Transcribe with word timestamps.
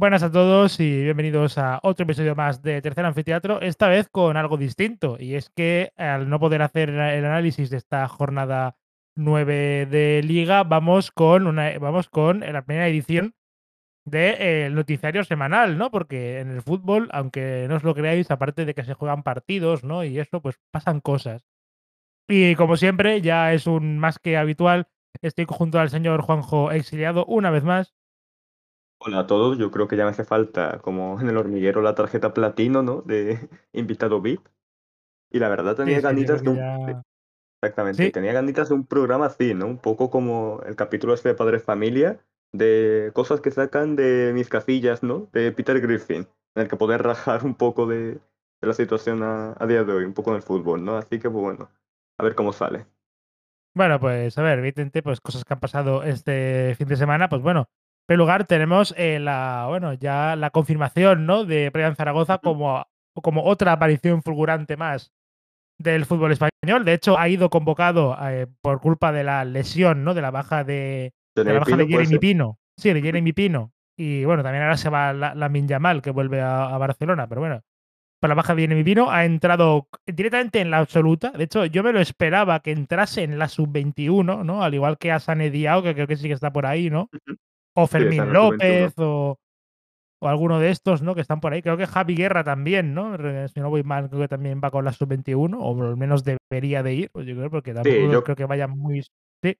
Buenas 0.00 0.22
a 0.22 0.32
todos 0.32 0.80
y 0.80 1.02
bienvenidos 1.02 1.58
a 1.58 1.78
otro 1.82 2.04
episodio 2.04 2.34
más 2.34 2.62
de 2.62 2.80
Tercer 2.80 3.04
Anfiteatro, 3.04 3.60
esta 3.60 3.86
vez 3.86 4.08
con 4.08 4.38
algo 4.38 4.56
distinto. 4.56 5.18
Y 5.20 5.34
es 5.34 5.50
que 5.50 5.92
al 5.98 6.30
no 6.30 6.40
poder 6.40 6.62
hacer 6.62 6.88
el 6.88 7.22
análisis 7.26 7.68
de 7.68 7.76
esta 7.76 8.08
jornada 8.08 8.78
9 9.14 9.84
de 9.84 10.22
Liga, 10.24 10.64
vamos 10.64 11.10
con, 11.10 11.46
una, 11.46 11.78
vamos 11.78 12.08
con 12.08 12.40
la 12.40 12.64
primera 12.64 12.88
edición 12.88 13.34
del 14.06 14.74
noticiario 14.74 15.22
semanal, 15.22 15.76
¿no? 15.76 15.90
Porque 15.90 16.40
en 16.40 16.48
el 16.50 16.62
fútbol, 16.62 17.10
aunque 17.12 17.66
no 17.68 17.76
os 17.76 17.84
lo 17.84 17.94
creáis, 17.94 18.30
aparte 18.30 18.64
de 18.64 18.72
que 18.72 18.84
se 18.84 18.94
juegan 18.94 19.22
partidos, 19.22 19.84
¿no? 19.84 20.02
Y 20.02 20.18
eso, 20.18 20.40
pues 20.40 20.56
pasan 20.70 21.00
cosas. 21.00 21.44
Y 22.26 22.54
como 22.54 22.78
siempre, 22.78 23.20
ya 23.20 23.52
es 23.52 23.66
un 23.66 23.98
más 23.98 24.18
que 24.18 24.38
habitual, 24.38 24.88
estoy 25.20 25.44
junto 25.46 25.78
al 25.78 25.90
señor 25.90 26.22
Juanjo 26.22 26.72
exiliado 26.72 27.26
una 27.26 27.50
vez 27.50 27.64
más. 27.64 27.94
Hola 29.02 29.20
a 29.20 29.26
todos, 29.26 29.56
yo 29.58 29.70
creo 29.70 29.88
que 29.88 29.96
ya 29.96 30.04
me 30.04 30.10
hace 30.10 30.24
falta, 30.24 30.78
como 30.80 31.20
en 31.20 31.28
el 31.28 31.36
hormiguero, 31.38 31.80
la 31.82 31.94
tarjeta 31.94 32.34
platino, 32.34 32.82
¿no? 32.82 33.00
De 33.02 33.38
invitado 33.72 34.20
VIP. 34.20 34.48
Y 35.30 35.38
la 35.40 35.48
verdad 35.48 35.76
tenía 35.76 35.98
Sí, 35.98 36.02
ganitas 36.02 36.44
de 36.44 36.50
un... 36.50 36.56
ya. 36.56 37.02
Exactamente, 37.62 38.04
Sí, 38.04 38.10
tenía 38.10 38.32
ganitas 38.32 38.68
de 38.70 38.74
un 38.74 38.86
programa 38.86 39.26
así, 39.26 39.54
¿no? 39.54 39.66
Un 39.66 39.78
poco 39.78 40.10
como 40.10 40.60
el 40.66 40.76
capítulo 40.76 41.14
este 41.14 41.30
de 41.30 41.34
Padre 41.34 41.60
Familia, 41.60 42.24
de 42.52 43.10
cosas 43.14 43.40
que 43.40 43.50
sacan 43.50 43.96
de 43.96 44.32
mis 44.34 44.48
casillas, 44.48 45.02
¿no? 45.02 45.28
De 45.32 45.52
Peter 45.52 45.80
Griffin, 45.80 46.28
en 46.54 46.62
el 46.62 46.68
que 46.68 46.76
poder 46.76 47.02
rajar 47.02 47.44
un 47.44 47.54
poco 47.54 47.86
de, 47.86 48.14
de 48.14 48.66
la 48.68 48.72
situación 48.74 49.22
a, 49.22 49.54
a 49.58 49.66
día 49.66 49.84
de 49.84 49.92
hoy, 49.92 50.04
un 50.04 50.14
poco 50.14 50.30
en 50.30 50.36
el 50.36 50.42
fútbol, 50.42 50.84
¿no? 50.84 50.96
Así 50.96 51.18
que, 51.18 51.30
pues 51.30 51.42
bueno, 51.42 51.70
a 52.18 52.24
ver 52.24 52.34
cómo 52.34 52.52
sale. 52.52 52.86
Bueno, 53.74 54.00
pues 54.00 54.36
a 54.36 54.42
ver, 54.42 54.58
evidentemente, 54.58 55.02
pues 55.02 55.20
cosas 55.20 55.44
que 55.44 55.52
han 55.54 55.60
pasado 55.60 56.02
este 56.02 56.74
fin 56.76 56.88
de 56.88 56.96
semana, 56.96 57.28
pues 57.28 57.40
bueno, 57.42 57.60
en 57.60 57.66
primer 58.10 58.18
lugar 58.18 58.44
tenemos 58.44 58.92
eh, 58.96 59.20
la, 59.20 59.66
bueno, 59.68 59.92
ya 59.92 60.34
la 60.34 60.50
confirmación, 60.50 61.26
¿no? 61.26 61.44
De 61.44 61.70
Brian 61.70 61.94
Zaragoza 61.94 62.38
como, 62.38 62.84
como 63.14 63.44
otra 63.44 63.70
aparición 63.70 64.24
fulgurante 64.24 64.76
más 64.76 65.12
del 65.78 66.06
fútbol 66.06 66.32
español. 66.32 66.84
De 66.84 66.92
hecho, 66.92 67.16
ha 67.16 67.28
ido 67.28 67.50
convocado 67.50 68.18
eh, 68.20 68.48
por 68.62 68.80
culpa 68.80 69.12
de 69.12 69.22
la 69.22 69.44
lesión, 69.44 70.02
¿no? 70.02 70.12
De 70.12 70.22
la 70.22 70.32
baja 70.32 70.64
de, 70.64 71.12
de 71.36 71.44
la 71.44 71.60
baja 71.60 71.76
de 71.76 71.84
Pino 71.84 71.94
puede 71.94 72.06
Jeremy. 72.06 72.18
Pino. 72.18 72.58
Sí, 72.76 72.92
de. 72.92 73.00
Jeremy 73.00 73.32
Pino. 73.32 73.72
Y 73.96 74.24
bueno, 74.24 74.42
también 74.42 74.64
ahora 74.64 74.76
se 74.76 74.90
va 74.90 75.12
la, 75.12 75.36
la 75.36 75.48
Yamal, 75.48 76.02
que 76.02 76.10
vuelve 76.10 76.40
a, 76.40 76.64
a 76.64 76.78
Barcelona, 76.78 77.28
pero 77.28 77.42
bueno. 77.42 77.60
Para 78.18 78.30
la 78.30 78.42
baja 78.42 78.56
de 78.56 78.62
Jeremy 78.62 78.82
Pino 78.82 79.08
ha 79.08 79.24
entrado 79.24 79.86
directamente 80.04 80.60
en 80.60 80.72
la 80.72 80.78
absoluta. 80.78 81.30
De 81.30 81.44
hecho, 81.44 81.64
yo 81.64 81.84
me 81.84 81.92
lo 81.92 82.00
esperaba 82.00 82.58
que 82.58 82.72
entrase 82.72 83.22
en 83.22 83.38
la 83.38 83.46
sub-21, 83.46 84.44
¿no? 84.44 84.64
Al 84.64 84.74
igual 84.74 84.98
que 84.98 85.12
a 85.12 85.20
Sané 85.20 85.50
Diao, 85.50 85.84
que 85.84 85.94
creo 85.94 86.08
que 86.08 86.16
sí 86.16 86.26
que 86.26 86.34
está 86.34 86.52
por 86.52 86.66
ahí, 86.66 86.90
¿no? 86.90 87.08
O 87.74 87.86
Sí, 87.86 87.92
Fermín 87.98 88.32
la 88.32 88.32
sub-21. 88.32 88.32
López 88.32 88.94
o, 88.98 89.38
o 90.22 90.28
alguno 90.28 90.58
de 90.58 90.70
estos, 90.70 91.02
¿no? 91.02 91.14
Que 91.14 91.20
están 91.22 91.40
por 91.40 91.52
ahí. 91.52 91.62
Creo 91.62 91.76
que 91.76 91.86
Javi 91.86 92.14
Guerra 92.14 92.44
también, 92.44 92.94
¿no? 92.94 93.16
Si 93.48 93.60
no 93.60 93.70
voy 93.70 93.82
mal, 93.82 94.08
creo 94.08 94.20
que 94.22 94.28
también 94.28 94.60
va 94.62 94.70
con 94.70 94.84
la 94.84 94.92
sub-21, 94.92 95.56
o 95.58 95.82
al 95.88 95.96
menos 95.96 96.24
debería 96.24 96.82
de 96.82 96.94
ir, 96.94 97.10
pues 97.10 97.26
yo 97.26 97.34
creo, 97.36 97.50
porque 97.50 97.74
Sí, 97.74 97.74
tampoco 97.74 98.12
yo 98.12 98.22
creo 98.24 98.36
que 98.36 98.44
vaya 98.46 98.66
muy... 98.68 99.02
Sí, 99.42 99.56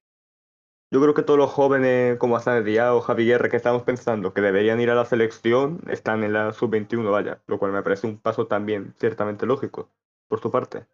Yo 0.93 1.01
creo 1.01 1.13
que 1.13 1.23
todos 1.23 1.39
los 1.39 1.49
jóvenes 1.51 2.17
como 2.17 2.35
Hassan 2.35 2.63
Díaz 2.65 2.91
o 2.91 3.01
Javi 3.01 3.25
Guerra 3.25 3.49
que 3.49 3.57
estamos 3.57 3.83
pensando 3.83 4.33
que 4.33 4.41
deberían 4.41 4.79
ir 4.81 4.89
a 4.91 4.95
la 4.95 5.05
selección 5.05 5.81
están 5.89 6.23
en 6.23 6.33
la 6.33 6.53
sub-21, 6.53 7.09
vaya, 7.11 7.41
lo 7.47 7.57
cual 7.59 7.71
me 7.71 7.81
parece 7.83 8.07
un 8.07 8.17
paso 8.19 8.45
también 8.47 8.93
ciertamente 8.99 9.45
lógico 9.45 9.89
por 10.27 10.39
su 10.41 10.51
parte. 10.51 10.85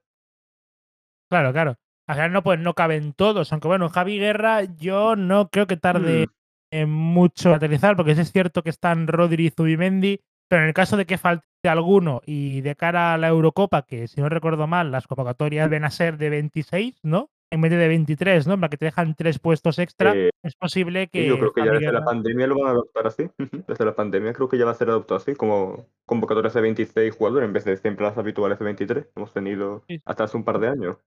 claro, 1.29 1.51
claro. 1.53 1.75
Al 2.07 2.15
final 2.15 2.31
no, 2.31 2.43
pues 2.43 2.59
no 2.59 2.73
caben 2.73 3.13
todos, 3.13 3.51
aunque 3.51 3.67
bueno, 3.67 3.89
Javi 3.89 4.17
Guerra 4.17 4.63
yo 4.63 5.15
no 5.17 5.49
creo 5.49 5.67
que 5.67 5.75
tarde 5.77 6.27
Hmm, 6.27 6.36
mucho 6.85 7.49
en 7.49 7.55
aterrizar, 7.55 7.95
porque 7.95 8.15
sí 8.15 8.21
es 8.21 8.31
cierto 8.31 8.63
que 8.63 8.69
están 8.69 9.07
Rodri 9.07 9.47
y 9.47 9.49
Zubimendi, 9.49 10.19
pero 10.47 10.61
en 10.61 10.69
el 10.69 10.73
caso 10.73 10.97
de 10.97 11.05
que 11.05 11.17
falte 11.17 11.45
alguno 11.67 12.21
y 12.25 12.61
de 12.61 12.75
cara 12.75 13.13
a 13.13 13.17
la 13.17 13.27
Eurocopa, 13.27 13.83
que 13.83 14.07
si 14.07 14.21
no 14.21 14.29
recuerdo 14.29 14.67
mal, 14.67 14.91
las 14.91 15.07
convocatorias 15.07 15.69
ven 15.69 15.83
a 15.83 15.89
ser 15.89 16.17
de 16.17 16.29
26, 16.29 16.99
¿no? 17.03 17.29
En 17.49 17.61
vez 17.61 17.71
de 17.71 17.87
23, 17.87 18.45
¿no? 18.45 18.59
Para 18.59 18.69
que 18.69 18.77
te 18.77 18.85
dejan 18.85 19.15
tres 19.15 19.39
puestos 19.39 19.79
extra, 19.79 20.13
eh, 20.13 20.31
es 20.43 20.55
posible 20.55 21.09
y 21.13 21.27
yo 21.27 21.35
que 21.35 21.39
creo 21.39 21.53
que 21.53 21.65
ya 21.65 21.71
desde 21.71 21.93
la 21.93 22.03
pandemia 22.03 22.47
lo 22.47 22.59
van 22.59 22.67
a 22.67 22.71
adoptar 22.71 23.07
así. 23.07 23.29
Desde 23.67 23.85
la 23.85 23.95
pandemia 23.95 24.33
creo 24.33 24.49
que 24.49 24.57
ya 24.57 24.65
va 24.65 24.71
a 24.71 24.75
ser 24.75 24.89
adoptado 24.89 25.17
así, 25.17 25.33
como 25.33 25.87
convocatorias 26.05 26.53
de 26.53 26.61
26 26.61 27.15
jugadores 27.15 27.47
en 27.47 27.53
vez 27.53 27.63
de 27.63 27.77
siempre 27.77 28.05
las 28.05 28.17
habituales 28.17 28.59
de 28.59 28.65
23. 28.65 29.11
Hemos 29.15 29.31
tenido 29.33 29.83
hasta 30.05 30.25
hace 30.25 30.35
un 30.35 30.43
par 30.43 30.59
de 30.59 30.67
años. 30.67 30.97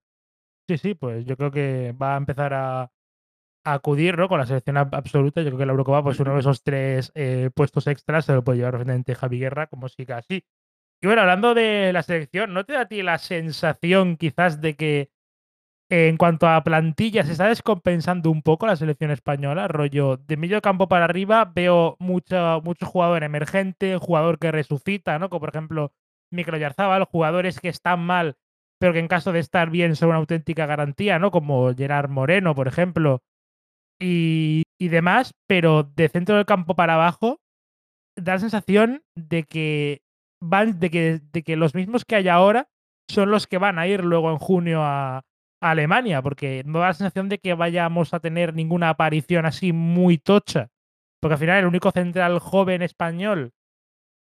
sí, 0.67 0.79
sí, 0.79 0.95
pues 0.95 1.27
yo 1.27 1.37
creo 1.37 1.51
que 1.51 1.95
va 2.01 2.15
a 2.15 2.19
empezar 2.19 2.55
a 2.55 2.91
acudir, 3.75 4.17
¿no? 4.19 4.29
Con 4.29 4.39
la 4.39 4.47
selección 4.47 4.77
ab- 4.77 4.95
absoluta. 4.95 5.41
Yo 5.43 5.49
creo 5.49 5.59
que 5.59 5.67
la 5.67 5.73
Eurocopa, 5.73 6.03
pues 6.03 6.21
uno 6.21 6.35
de 6.35 6.41
esos 6.41 6.63
tres 6.63 7.13
eh, 7.15 7.51
puestos 7.55 7.87
extras 7.87 8.25
se 8.27 8.33
lo 8.35 8.45
puede 8.45 8.59
llevar 8.59 8.73
perfectamente 8.75 9.15
Javi 9.15 9.39
Guerra, 9.41 9.67
como 9.69 9.89
siga 9.89 10.19
así. 10.19 10.45
Y 11.03 11.07
bueno, 11.07 11.23
hablando 11.23 11.55
de 11.55 11.93
la 11.93 12.03
selección, 12.03 12.55
¿no 12.55 12.65
te 12.65 12.75
da 12.75 12.83
a 12.83 12.89
ti 12.89 13.03
la 13.03 13.19
sensación 13.19 14.17
quizás 14.17 14.61
de 14.61 14.77
que 14.77 15.11
en 15.89 16.17
cuanto 16.17 16.47
a 16.49 16.63
plantilla 16.63 17.25
se 17.25 17.33
está 17.33 17.49
descompensando 17.49 18.31
un 18.31 18.43
poco 18.43 18.67
la 18.67 18.77
selección 18.77 19.11
española? 19.11 19.67
Rollo, 19.69 20.17
de 20.19 20.37
medio 20.37 20.61
campo 20.63 20.89
para 20.89 21.05
arriba 21.07 21.51
veo 21.55 21.97
mucho, 21.99 22.61
mucho 22.65 22.87
jugador 22.87 23.25
emergente, 23.25 23.97
jugador 23.99 24.39
que 24.39 24.53
resucita, 24.53 25.19
¿no? 25.19 25.29
Como 25.31 25.41
por 25.41 25.49
ejemplo 25.51 25.93
Micro 26.31 26.57
Yarzábal, 26.57 27.05
jugadores 27.05 27.59
que 27.61 27.69
están 27.69 28.01
mal, 28.01 28.37
pero 28.79 28.93
que 28.93 29.01
en 29.01 29.09
caso 29.09 29.33
de 29.33 29.41
estar 29.41 29.71
bien 29.71 29.97
son 29.97 30.11
una 30.11 30.19
auténtica 30.19 30.67
garantía, 30.67 31.19
¿no? 31.19 31.31
Como 31.33 31.75
Gerard 31.75 32.09
Moreno, 32.09 32.55
por 32.55 32.69
ejemplo, 32.69 33.23
y, 34.01 34.65
y 34.79 34.89
demás, 34.89 35.33
pero 35.47 35.85
de 35.85 36.09
centro 36.09 36.37
del 36.37 36.47
campo 36.47 36.75
para 36.75 36.95
abajo 36.95 37.39
da 38.17 38.35
la 38.35 38.41
sensación 38.41 39.03
de 39.15 39.45
que 39.45 40.03
van 40.43 40.81
de 40.81 40.91
que 40.91 41.21
de 41.33 41.43
que 41.43 41.57
los 41.57 41.75
mismos 41.75 42.05
que 42.05 42.17
hay 42.17 42.29
ahora 42.29 42.69
son 43.09 43.31
los 43.31 43.47
que 43.47 43.59
van 43.59 43.79
a 43.79 43.87
ir 43.87 44.05
luego 44.05 44.31
en 44.31 44.39
junio 44.39 44.83
a 44.83 45.23
Alemania, 45.63 46.23
porque 46.23 46.63
no 46.65 46.79
da 46.79 46.89
la 46.89 46.95
sensación 46.95 47.29
de 47.29 47.39
que 47.39 47.55
vayamos 47.55 48.15
a 48.15 48.21
tener 48.21 48.55
ninguna 48.55 48.89
aparición 48.89 49.45
así 49.45 49.73
muy 49.73 50.17
tocha. 50.19 50.69
Porque 51.21 51.35
al 51.35 51.41
final 51.41 51.59
el 51.59 51.67
único 51.67 51.91
central 51.91 52.39
joven 52.39 52.83
español 52.83 53.53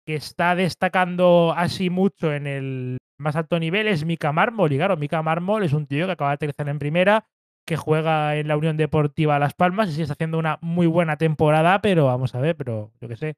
que 0.06 0.16
está 0.16 0.56
destacando 0.56 1.54
así 1.56 1.90
mucho 1.90 2.34
en 2.34 2.48
el 2.48 2.98
más 3.20 3.36
alto 3.36 3.60
nivel 3.60 3.88
es 3.88 4.06
Mika 4.06 4.32
Mármol. 4.32 4.72
Y 4.74 4.78
claro, 4.78 4.98
Mika 4.98 5.22
Mármol 5.22 5.64
es 5.64 5.74
un 5.74 5.86
tío 5.86 6.06
que 6.08 6.14
acaba 6.14 6.32
de 6.32 6.36
aterrizar 6.36 6.68
en 6.70 6.80
primera, 6.80 7.28
que 7.68 7.76
juega 7.76 8.38
en 8.38 8.48
la 8.48 8.58
Unión 8.58 8.78
Deportiva 8.78 9.40
Las 9.40 9.54
Palmas 9.54 9.90
y 9.90 9.94
sí 9.94 10.02
está 10.02 10.14
haciendo 10.14 10.40
una 10.40 10.58
muy 10.62 10.88
buena 10.88 11.18
temporada, 11.18 11.82
pero 11.82 12.06
vamos 12.06 12.34
a 12.34 12.40
ver, 12.40 12.56
pero 12.56 12.94
yo 13.02 13.10
qué 13.10 13.18
sé, 13.18 13.36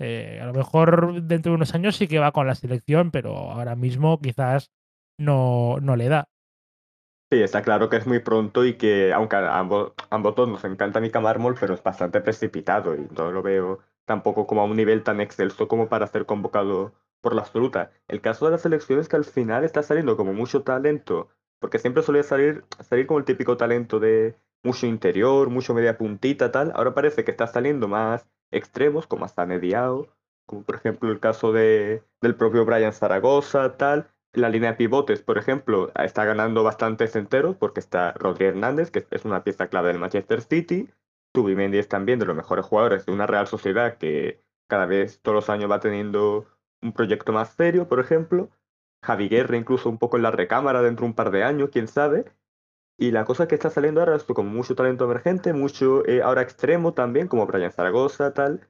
eh, 0.00 0.40
a 0.42 0.46
lo 0.46 0.52
mejor 0.52 1.22
dentro 1.22 1.52
de 1.52 1.56
unos 1.56 1.74
años 1.74 1.94
sí 1.94 2.08
que 2.08 2.18
va 2.18 2.32
con 2.32 2.48
la 2.48 2.56
selección, 2.56 3.12
pero 3.12 3.36
ahora 3.36 3.76
mismo 3.76 4.20
quizás 4.20 4.72
no, 5.18 5.76
no 5.80 5.94
le 5.94 6.08
da. 6.08 6.28
Sí, 7.30 7.40
está 7.40 7.62
claro 7.62 7.88
que 7.88 7.96
es 7.96 8.08
muy 8.08 8.18
pronto 8.18 8.64
y 8.64 8.74
que, 8.74 9.12
aunque 9.12 9.36
a 9.36 9.60
ambos, 9.60 9.92
ambos 10.10 10.34
dos 10.34 10.48
nos 10.48 10.64
encanta 10.64 11.00
Mika 11.00 11.20
Mármol, 11.20 11.54
pero 11.60 11.74
es 11.74 11.82
bastante 11.82 12.20
precipitado 12.20 12.96
y 12.96 13.06
no 13.16 13.30
lo 13.30 13.40
veo 13.40 13.78
tampoco 14.04 14.48
como 14.48 14.62
a 14.62 14.64
un 14.64 14.76
nivel 14.76 15.04
tan 15.04 15.20
excelso 15.20 15.68
como 15.68 15.88
para 15.88 16.08
ser 16.08 16.26
convocado 16.26 16.92
por 17.20 17.36
la 17.36 17.42
absoluta. 17.42 17.92
El 18.08 18.20
caso 18.20 18.46
de 18.46 18.52
la 18.52 18.58
selección 18.58 18.98
es 18.98 19.08
que 19.08 19.14
al 19.14 19.24
final 19.24 19.62
está 19.62 19.84
saliendo 19.84 20.16
como 20.16 20.32
mucho 20.32 20.64
talento, 20.64 21.28
porque 21.60 21.78
siempre 21.78 22.02
solía 22.02 22.22
salir, 22.22 22.64
salir 22.80 23.06
como 23.06 23.18
el 23.18 23.24
típico 23.24 23.56
talento 23.56 24.00
de 24.00 24.34
mucho 24.64 24.86
interior, 24.86 25.50
mucho 25.50 25.74
media 25.74 25.98
puntita, 25.98 26.50
tal. 26.52 26.72
Ahora 26.74 26.94
parece 26.94 27.24
que 27.24 27.30
está 27.30 27.46
saliendo 27.46 27.88
más 27.88 28.26
extremos, 28.50 29.06
como 29.06 29.24
hasta 29.24 29.46
mediado, 29.46 30.08
como 30.46 30.64
por 30.64 30.74
ejemplo 30.74 31.10
el 31.12 31.20
caso 31.20 31.52
de, 31.52 32.02
del 32.20 32.34
propio 32.34 32.64
Brian 32.64 32.92
Zaragoza, 32.92 33.76
tal 33.76 34.10
la 34.32 34.48
línea 34.48 34.70
de 34.70 34.76
pivotes, 34.76 35.22
por 35.22 35.38
ejemplo, 35.38 35.90
está 35.94 36.24
ganando 36.24 36.62
bastantes 36.62 37.16
enteros 37.16 37.56
porque 37.56 37.80
está 37.80 38.12
Rodri 38.12 38.46
Hernández, 38.46 38.90
que 38.90 39.06
es 39.10 39.24
una 39.24 39.42
pieza 39.42 39.68
clave 39.68 39.88
del 39.88 39.98
Manchester 39.98 40.42
City. 40.42 40.88
Zubimendi 41.36 41.78
es 41.78 41.88
también 41.88 42.18
de 42.18 42.26
los 42.26 42.36
mejores 42.36 42.64
jugadores 42.64 43.06
de 43.06 43.12
una 43.12 43.26
Real 43.26 43.46
Sociedad 43.46 43.98
que 43.98 44.40
cada 44.68 44.86
vez, 44.86 45.20
todos 45.20 45.34
los 45.34 45.50
años, 45.50 45.70
va 45.70 45.80
teniendo 45.80 46.46
un 46.82 46.92
proyecto 46.92 47.32
más 47.32 47.50
serio, 47.50 47.88
por 47.88 48.00
ejemplo. 48.00 48.50
Javi 49.02 49.28
Guerra 49.28 49.56
incluso 49.56 49.88
un 49.88 49.98
poco 49.98 50.16
en 50.16 50.22
la 50.22 50.30
recámara 50.30 50.82
dentro 50.82 51.04
de 51.04 51.10
un 51.10 51.14
par 51.14 51.30
de 51.30 51.44
años, 51.44 51.70
quién 51.72 51.88
sabe. 51.88 52.24
Y 52.98 53.12
la 53.12 53.24
cosa 53.24 53.48
que 53.48 53.54
está 53.54 53.70
saliendo 53.70 54.00
ahora 54.00 54.16
es 54.16 54.24
con 54.24 54.46
mucho 54.48 54.74
talento 54.74 55.04
emergente, 55.06 55.54
mucho 55.54 56.06
eh, 56.06 56.22
ahora 56.22 56.42
extremo 56.42 56.92
también, 56.92 57.28
como 57.28 57.46
Brian 57.46 57.72
Zaragoza, 57.72 58.34
tal. 58.34 58.68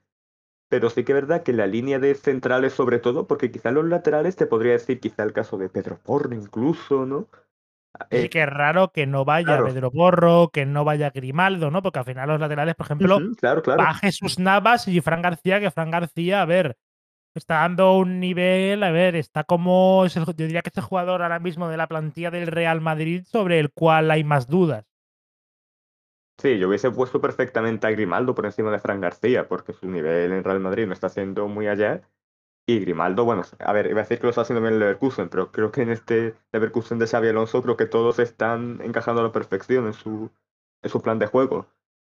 Pero 0.69 0.88
sí 0.88 1.03
que 1.03 1.12
es 1.12 1.17
verdad 1.17 1.43
que 1.43 1.53
la 1.53 1.67
línea 1.67 1.99
de 1.99 2.15
centrales 2.15 2.73
sobre 2.73 3.00
todo, 3.00 3.27
porque 3.27 3.50
quizá 3.50 3.73
los 3.73 3.85
laterales 3.87 4.37
te 4.37 4.47
podría 4.47 4.73
decir 4.73 5.00
quizá 5.00 5.25
el 5.25 5.32
caso 5.32 5.59
de 5.59 5.69
Pedro 5.69 5.99
Porro 5.99 6.33
incluso, 6.33 7.06
¿no? 7.06 7.29
Sí 8.12 8.29
que 8.29 8.43
es 8.43 8.49
raro 8.49 8.93
que 8.93 9.06
no 9.06 9.25
vaya 9.25 9.47
claro, 9.47 9.65
Pedro 9.65 9.91
Porro, 9.91 10.50
que 10.53 10.65
no 10.65 10.85
vaya 10.85 11.11
Grimaldo, 11.11 11.73
¿no? 11.73 11.83
Porque 11.83 11.99
al 11.99 12.05
final 12.05 12.29
los 12.29 12.41
laterales, 12.41 12.76
por 12.76 12.87
ejemplo, 12.87 13.17
ujú, 13.17 13.35
claro, 13.35 13.62
va 13.62 13.65
claro. 13.65 13.94
Jesús 13.94 14.38
Navas 14.38 14.87
y 14.87 15.00
Fran 15.00 15.23
García, 15.23 15.59
que 15.59 15.73
Fran 15.73 15.91
García, 15.91 16.43
a 16.43 16.44
ver, 16.44 16.76
está 17.35 17.56
dando 17.56 17.97
un 17.97 18.21
nivel, 18.21 18.82
a 18.82 18.91
ver, 18.91 19.17
está 19.17 19.44
como, 19.44 20.06
yo 20.06 20.25
diría 20.35 20.62
que 20.62 20.71
es 20.71 20.77
el 20.77 20.82
jugador 20.82 21.23
ahora 21.23 21.38
mismo 21.38 21.69
de 21.69 21.77
la 21.77 21.87
plantilla 21.87 22.31
del 22.31 22.47
Real 22.47 22.81
Madrid 22.81 23.25
sobre 23.25 23.59
el 23.61 23.71
cual 23.71 24.11
hay 24.11 24.25
más 24.25 24.47
dudas. 24.49 24.85
Sí, 26.38 26.59
yo 26.59 26.69
hubiese 26.69 26.91
puesto 26.91 27.21
perfectamente 27.21 27.87
a 27.87 27.91
Grimaldo 27.91 28.35
por 28.35 28.47
encima 28.47 28.71
de 28.71 28.79
Fran 28.79 29.00
García, 29.00 29.47
porque 29.47 29.75
su 29.75 29.87
nivel 29.88 30.32
en 30.32 30.43
Real 30.43 30.61
Madrid 30.61 30.87
no 30.87 30.94
está 30.94 31.11
siendo 31.11 31.49
muy 31.49 31.69
allá. 31.69 32.03
Y 32.67 32.81
Grimaldo, 32.81 33.25
bueno, 33.25 33.43
a 33.59 33.73
ver, 33.73 33.87
iba 33.87 34.00
a 34.00 34.05
decir 34.05 34.19
que 34.19 34.25
lo 34.25 34.31
está 34.31 34.43
haciendo 34.43 34.62
bien 34.62 34.75
el 34.75 34.81
Leverkusen, 34.81 35.29
pero 35.29 35.53
creo 35.53 35.71
que 35.71 35.83
en 35.83 35.91
este 35.91 36.35
Leverkusen 36.53 36.99
de 36.99 37.06
Xavi 37.06 37.29
Alonso 37.29 37.62
creo 37.62 37.76
que 37.76 37.87
todos 37.87 38.19
están 38.19 38.81
encajando 38.83 39.21
a 39.21 39.25
la 39.25 39.33
perfección 39.33 39.87
en 39.87 39.93
su, 39.93 40.31
en 40.83 40.91
su 40.91 41.03
plan 41.03 41.19
de 41.19 41.26
juego. 41.26 41.67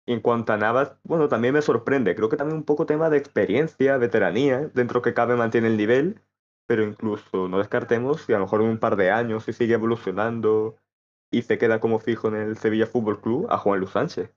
Y 0.09 0.13
en 0.13 0.21
cuanto 0.21 0.53
a 0.53 0.57
Navas, 0.57 0.95
bueno, 1.03 1.27
también 1.27 1.53
me 1.53 1.61
sorprende. 1.61 2.15
Creo 2.15 2.29
que 2.29 2.35
también 2.35 2.57
un 2.57 2.63
poco 2.63 2.87
tema 2.87 3.11
de 3.11 3.19
experiencia, 3.19 3.95
veteranía, 3.97 4.71
dentro 4.73 5.03
que 5.03 5.13
cabe 5.13 5.35
mantiene 5.35 5.67
el 5.67 5.77
nivel, 5.77 6.19
pero 6.65 6.81
incluso 6.81 7.47
no 7.47 7.59
descartemos 7.59 8.23
si 8.23 8.33
a 8.33 8.39
lo 8.39 8.45
mejor 8.45 8.61
en 8.61 8.69
un 8.69 8.79
par 8.79 8.95
de 8.95 9.11
años, 9.11 9.43
si 9.43 9.53
sigue 9.53 9.75
evolucionando 9.75 10.77
y 11.29 11.43
se 11.43 11.59
queda 11.59 11.79
como 11.79 11.99
fijo 11.99 12.27
en 12.27 12.37
el 12.37 12.57
Sevilla 12.57 12.87
Fútbol 12.87 13.21
Club, 13.21 13.45
a 13.51 13.59
Juan 13.59 13.81
Luis 13.81 13.91
Sánchez. 13.91 14.33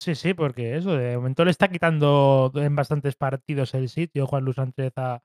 Sí, 0.00 0.14
sí, 0.14 0.34
porque 0.34 0.76
eso, 0.76 0.94
de 0.94 1.16
momento 1.16 1.46
le 1.46 1.50
está 1.50 1.68
quitando 1.68 2.52
en 2.54 2.76
bastantes 2.76 3.16
partidos 3.16 3.72
el 3.72 3.88
sitio 3.88 4.26
Juan 4.26 4.44
Luis 4.44 4.56
Sánchez 4.56 4.92
a, 4.96 5.22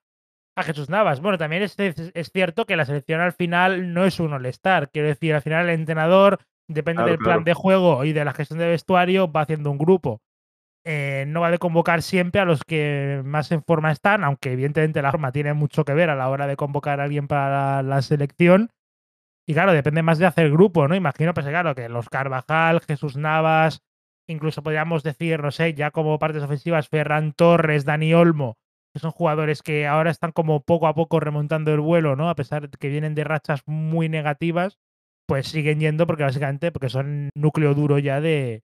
a 0.56 0.64
Jesús 0.64 0.90
Navas. 0.90 1.20
Bueno, 1.20 1.38
también 1.38 1.64
es, 1.64 1.78
es, 1.78 2.32
cierto 2.32 2.66
que 2.66 2.78
la 2.78 2.86
selección 2.86 3.20
al 3.20 3.34
final 3.34 3.94
no 3.94 4.06
es 4.06 4.22
un 4.22 4.32
all-star. 4.32 4.90
Quiero 4.90 5.10
decir, 5.10 5.36
al 5.36 5.42
final 5.42 5.68
el 5.68 5.78
entrenador, 5.78 6.40
depende 6.70 7.04
del 7.04 7.18
plan 7.18 7.44
de 7.44 7.54
juego 7.54 8.06
y 8.06 8.14
de 8.14 8.24
la 8.24 8.34
gestión 8.34 8.60
de 8.60 8.68
vestuario, 8.68 9.30
va 9.30 9.42
haciendo 9.42 9.72
un 9.72 9.78
grupo. 9.78 10.22
Eh, 10.86 11.26
no 11.28 11.42
va 11.42 11.50
a 11.50 11.58
convocar 11.58 12.02
siempre 12.02 12.40
a 12.40 12.46
los 12.46 12.64
que 12.64 13.22
más 13.26 13.52
en 13.52 13.64
forma 13.64 13.92
están, 13.92 14.24
aunque 14.24 14.54
evidentemente 14.54 15.02
la 15.02 15.12
forma 15.12 15.32
tiene 15.32 15.54
mucho 15.54 15.84
que 15.84 15.94
ver 15.94 16.10
a 16.10 16.16
la 16.16 16.30
hora 16.30 16.48
de 16.48 16.56
convocar 16.56 17.02
a 17.02 17.04
alguien 17.04 17.28
para 17.28 17.84
la, 17.84 18.02
selección. 18.02 18.70
Y 19.46 19.54
claro, 19.54 19.74
depende 19.74 20.04
más 20.04 20.20
de 20.20 20.28
hacer 20.28 20.52
grupo, 20.52 20.88
¿no? 20.88 20.96
Imagino, 20.96 21.34
pues 21.34 21.48
claro, 21.48 21.76
que 21.76 21.90
los 21.90 22.08
Carvajal, 22.08 22.82
Jesús 22.82 23.18
Navas, 23.18 23.82
incluso 24.28 24.64
podríamos 24.64 25.04
decir, 25.04 25.42
no 25.42 25.52
sé, 25.52 25.74
ya 25.74 25.92
como 25.92 26.20
partes 26.20 26.44
ofensivas, 26.44 26.88
Ferran 26.88 27.34
Torres, 27.34 27.84
Dani 27.84 28.14
Olmo, 28.14 28.58
que 28.94 29.00
son 29.00 29.12
jugadores 29.12 29.64
que 29.64 29.88
ahora 29.88 30.12
están 30.12 30.32
como 30.32 30.62
poco 30.62 30.88
a 30.88 30.94
poco 30.94 31.20
remontando 31.20 31.74
el 31.74 31.80
vuelo, 31.80 32.16
¿no? 32.16 32.30
A 32.30 32.36
pesar 32.36 32.70
de 32.70 32.78
que 32.78 32.90
vienen 32.90 33.16
de 33.16 33.24
rachas 33.24 33.64
muy 33.66 34.08
negativas, 34.08 34.78
pues 35.30 35.48
siguen 35.48 35.80
yendo 35.80 36.08
porque 36.08 36.24
básicamente 36.24 36.72
porque 36.72 36.90
son 36.90 37.30
núcleo 37.36 37.76
duro 37.76 38.00
ya 38.00 38.20
de, 38.20 38.64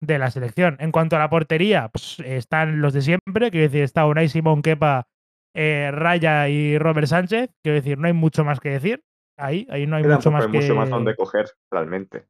de 0.00 0.18
la 0.18 0.30
selección. 0.30 0.78
En 0.80 0.92
cuanto 0.92 1.16
a 1.16 1.18
la 1.18 1.28
portería, 1.28 1.90
pues 1.90 2.18
están 2.20 2.80
los 2.80 2.94
de 2.94 3.02
siempre, 3.02 3.50
quiero 3.50 3.64
decir, 3.64 3.82
está 3.82 4.06
Unai 4.06 4.30
Simón 4.30 4.62
Kepa, 4.62 5.06
eh, 5.54 5.90
Raya 5.92 6.48
y 6.48 6.78
Robert 6.78 7.06
Sánchez, 7.06 7.50
quiero 7.62 7.76
decir, 7.76 7.98
no 7.98 8.06
hay 8.06 8.14
mucho 8.14 8.44
más 8.44 8.60
que 8.60 8.70
decir. 8.70 9.04
Ahí, 9.38 9.66
ahí 9.70 9.86
no 9.86 9.96
hay 9.96 10.04
mucho 10.04 10.30
más 10.30 10.46
hay 10.46 10.50
que... 10.50 10.60
mucho 10.60 10.74
más 10.74 10.88
donde 10.88 11.14
coger, 11.14 11.50
realmente. 11.70 12.24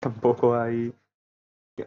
Tampoco 0.00 0.56
hay... 0.56 0.94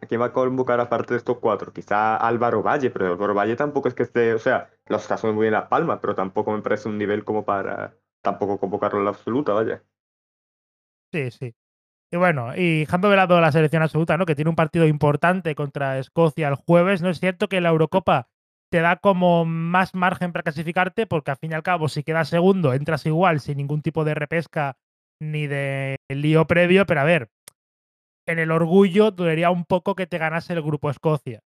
¿Quién 0.07 0.21
va 0.21 0.25
a 0.25 0.33
convocar 0.33 0.79
aparte 0.79 1.15
de 1.15 1.17
estos 1.17 1.39
cuatro? 1.39 1.73
Quizá 1.73 2.15
Álvaro 2.15 2.61
Valle, 2.61 2.91
pero 2.91 3.07
Álvaro 3.07 3.33
Valle 3.33 3.55
tampoco 3.55 3.87
es 3.87 3.95
que 3.95 4.03
esté, 4.03 4.35
o 4.35 4.39
sea, 4.39 4.69
los 4.85 5.01
está 5.01 5.17
muy 5.27 5.41
bien 5.41 5.53
Las 5.53 5.67
Palmas, 5.67 5.97
pero 5.99 6.15
tampoco 6.15 6.51
me 6.51 6.61
parece 6.61 6.87
un 6.87 6.97
nivel 6.97 7.25
como 7.25 7.43
para 7.43 7.95
tampoco 8.21 8.59
convocarlo 8.59 8.99
en 8.99 9.05
la 9.05 9.11
absoluta, 9.11 9.51
vaya. 9.51 9.83
Sí, 11.11 11.31
sí. 11.31 11.53
Y 12.13 12.17
bueno, 12.17 12.55
y 12.55 12.81
dejando 12.81 13.09
de 13.09 13.15
lado 13.15 13.39
la 13.39 13.51
selección 13.51 13.83
absoluta, 13.83 14.17
¿no? 14.17 14.25
Que 14.25 14.35
tiene 14.35 14.49
un 14.49 14.55
partido 14.55 14.85
importante 14.85 15.55
contra 15.55 15.97
Escocia 15.97 16.49
el 16.49 16.55
jueves, 16.55 17.01
¿no? 17.01 17.09
Es 17.09 17.19
cierto 17.19 17.47
que 17.47 17.61
la 17.61 17.69
Eurocopa 17.69 18.27
te 18.69 18.79
da 18.81 18.97
como 18.97 19.45
más 19.45 19.95
margen 19.95 20.31
para 20.31 20.43
clasificarte, 20.43 21.07
porque 21.07 21.31
al 21.31 21.37
fin 21.37 21.51
y 21.51 21.53
al 21.53 21.63
cabo, 21.63 21.89
si 21.89 22.03
quedas 22.03 22.29
segundo, 22.29 22.73
entras 22.73 23.05
igual, 23.05 23.39
sin 23.39 23.57
ningún 23.57 23.81
tipo 23.81 24.03
de 24.03 24.13
repesca 24.13 24.77
ni 25.21 25.47
de 25.47 25.97
lío 26.09 26.47
previo, 26.47 26.85
pero 26.85 27.01
a 27.01 27.05
ver, 27.05 27.29
en 28.25 28.39
el 28.39 28.51
orgullo 28.51 29.11
dudaría 29.11 29.49
un 29.51 29.65
poco 29.65 29.95
que 29.95 30.07
te 30.07 30.17
ganase 30.17 30.53
el 30.53 30.61
grupo 30.61 30.89
Escocia. 30.89 31.41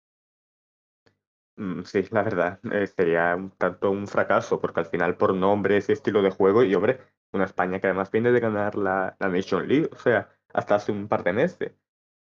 Mm, 1.57 1.83
sí, 1.83 2.03
la 2.11 2.23
verdad, 2.23 2.59
eh, 2.71 2.87
sería 2.87 3.35
un 3.35 3.51
tanto 3.51 3.91
un 3.91 4.07
fracaso, 4.07 4.59
porque 4.59 4.79
al 4.79 4.85
final 4.87 5.15
por 5.15 5.33
nombres 5.33 5.89
y 5.89 5.93
estilo 5.93 6.21
de 6.21 6.31
juego, 6.31 6.63
y 6.63 6.73
hombre, 6.73 6.99
una 7.33 7.45
España 7.45 7.79
que 7.79 7.87
además 7.87 8.11
viene 8.11 8.31
de 8.31 8.39
ganar 8.39 8.75
la, 8.75 9.15
la 9.19 9.29
Nation 9.29 9.67
League, 9.67 9.89
o 9.93 9.97
sea, 9.97 10.29
hasta 10.53 10.75
hace 10.75 10.91
un 10.91 11.07
par 11.07 11.23
de 11.23 11.33
meses. 11.33 11.73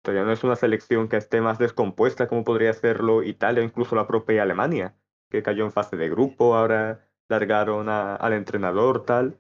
Todavía 0.03 0.25
no 0.25 0.33
es 0.33 0.45
una 0.45 0.57
selección 0.57 1.09
que 1.09 1.17
esté 1.17 1.41
más 1.41 1.59
descompuesta 1.59 2.29
como 2.29 2.45
podría 2.45 2.73
serlo 2.73 3.23
Italia 3.23 3.63
incluso 3.63 3.97
la 3.97 4.07
propia 4.07 4.43
Alemania, 4.43 4.95
que 5.31 5.43
cayó 5.43 5.65
en 5.65 5.73
fase 5.73 5.97
de 5.97 6.09
grupo, 6.09 6.57
ahora 6.57 7.09
largaron 7.29 7.89
al 7.89 8.33
entrenador, 8.33 9.05
tal. 9.05 9.39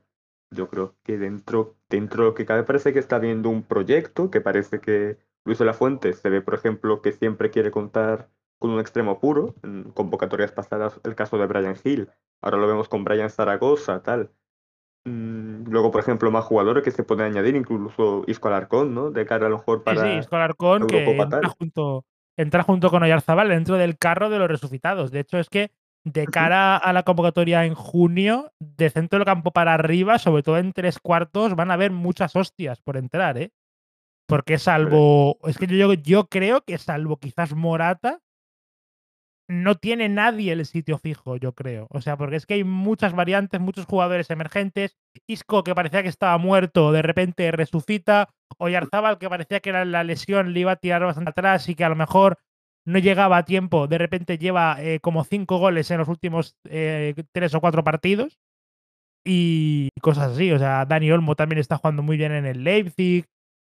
Yo 0.51 0.69
creo 0.69 0.95
que 1.03 1.19
dentro, 1.19 1.77
dentro 1.89 2.23
de 2.23 2.29
lo 2.31 2.35
que 2.35 2.47
cabe 2.47 2.63
parece 2.65 2.93
que 2.93 2.99
está 2.99 3.19
viendo 3.19 3.49
un 3.51 3.63
proyecto, 3.63 4.31
que 4.31 4.41
parece 4.41 4.81
que 4.81 5.19
Luis 5.45 5.59
de 5.59 5.65
la 5.65 5.75
Fuente 5.75 6.13
se 6.13 6.29
ve, 6.31 6.43
por 6.43 6.55
ejemplo, 6.55 7.01
que 7.03 7.13
siempre 7.13 7.51
quiere 7.51 7.71
contar 7.71 8.31
con 8.59 8.71
un 8.71 8.81
extremo 8.81 9.21
puro. 9.21 9.55
En 9.63 9.85
convocatorias 9.93 10.53
pasadas, 10.53 11.01
el 11.05 11.15
caso 11.15 11.39
de 11.39 11.47
Brian 11.47 11.77
Hill. 11.83 12.11
Ahora 12.43 12.59
lo 12.59 12.67
vemos 12.67 12.89
con 12.89 13.05
Brian 13.05 13.31
Zaragoza, 13.31 14.03
tal. 14.03 14.31
Mm, 15.09 15.71
luego, 15.71 15.91
por 15.91 16.01
ejemplo, 16.01 16.31
más 16.31 16.45
jugadores 16.45 16.85
que 16.85 16.91
se 16.91 17.03
pueden 17.03 17.27
añadir, 17.27 17.57
incluso 17.57 18.25
Isco 18.27 18.49
Alarcón, 18.49 18.95
¿no? 18.95 19.11
De 19.11 19.27
cara 19.27 19.47
a 19.47 19.49
lo 19.49 19.59
mejor 19.59 19.83
para. 19.83 20.03
Sí, 20.03 20.09
sí, 20.09 20.19
Isco 20.19 20.37
Alarcón, 20.37 20.87
que 20.87 21.05
entra 21.05 21.49
junto, 21.49 22.05
entra 22.37 22.63
junto 22.63 22.91
con 22.91 23.03
Oyarzabal 23.03 23.49
dentro 23.49 23.77
del 23.77 23.99
carro 23.99 24.31
de 24.31 24.39
los 24.39 24.49
resucitados. 24.49 25.11
De 25.11 25.21
hecho, 25.21 25.39
es 25.39 25.49
que 25.49 25.71
de 26.05 26.27
cara 26.27 26.77
a 26.77 26.93
la 26.93 27.03
convocatoria 27.03 27.65
en 27.65 27.75
junio, 27.75 28.53
de 28.61 28.91
centro 28.91 29.19
del 29.19 29.27
campo 29.27 29.51
para 29.51 29.75
arriba, 29.75 30.19
sobre 30.19 30.43
todo 30.43 30.59
en 30.59 30.73
tres 30.73 30.99
cuartos, 30.99 31.55
van 31.57 31.71
a 31.71 31.75
haber 31.75 31.91
muchas 31.91 32.37
hostias 32.37 32.81
por 32.81 32.97
entrar, 32.97 33.39
¿eh? 33.39 33.51
Porque 34.27 34.59
salvo. 34.59 35.39
Es 35.45 35.57
que 35.57 35.67
yo, 35.67 35.95
yo 35.95 36.29
creo 36.29 36.63
que 36.63 36.77
salvo 36.79 37.17
quizás 37.17 37.55
Morata, 37.55 38.21
no 39.49 39.77
tiene 39.77 40.11
nadie 40.11 40.53
el 40.53 40.67
sitio 40.67 40.99
fijo, 40.99 41.37
yo 41.37 41.55
creo. 41.55 41.87
O 41.91 42.03
sea, 42.03 42.17
porque 42.19 42.37
es 42.37 42.45
que 42.45 42.55
hay 42.55 42.65
muchas 42.65 43.15
variantes, 43.15 43.61
muchos 43.61 43.87
jugadores 43.87 44.31
emergentes. 44.31 44.99
Isco, 45.27 45.65
que 45.65 45.75
parecía 45.75 46.03
que 46.03 46.11
estaba 46.11 46.37
muerto, 46.37 46.93
de 46.93 47.03
repente 47.03 47.50
resucita. 47.50 48.29
Oyarzábal, 48.59 49.19
que 49.19 49.29
parecía 49.29 49.61
que 49.61 49.73
la 49.73 50.05
lesión 50.05 50.53
le 50.53 50.61
iba 50.61 50.73
a 50.73 50.77
tirar 50.77 51.03
bastante 51.03 51.31
atrás 51.31 51.69
y 51.69 51.75
que 51.75 51.85
a 51.85 51.89
lo 51.89 51.97
mejor 51.97 52.39
no 52.85 52.99
llegaba 52.99 53.39
a 53.39 53.45
tiempo. 53.45 53.87
De 53.87 53.99
repente 53.99 54.39
lleva 54.39 54.77
eh, 54.81 55.00
como 55.00 55.25
cinco 55.25 55.59
goles 55.59 55.91
en 55.91 55.99
los 55.99 56.09
últimos 56.09 56.56
eh, 56.69 57.15
tres 57.33 57.55
o 57.55 57.61
cuatro 57.61 57.83
partidos. 57.83 58.39
Y 59.25 59.89
cosas 60.03 60.33
así. 60.33 60.53
O 60.53 60.59
sea, 60.59 60.85
Dani 60.85 61.11
Olmo 61.11 61.37
también 61.37 61.59
está 61.59 61.79
jugando 61.79 62.03
muy 62.03 62.19
bien 62.19 62.33
en 62.33 62.45
el 62.47 62.65
Leipzig. 62.65 63.25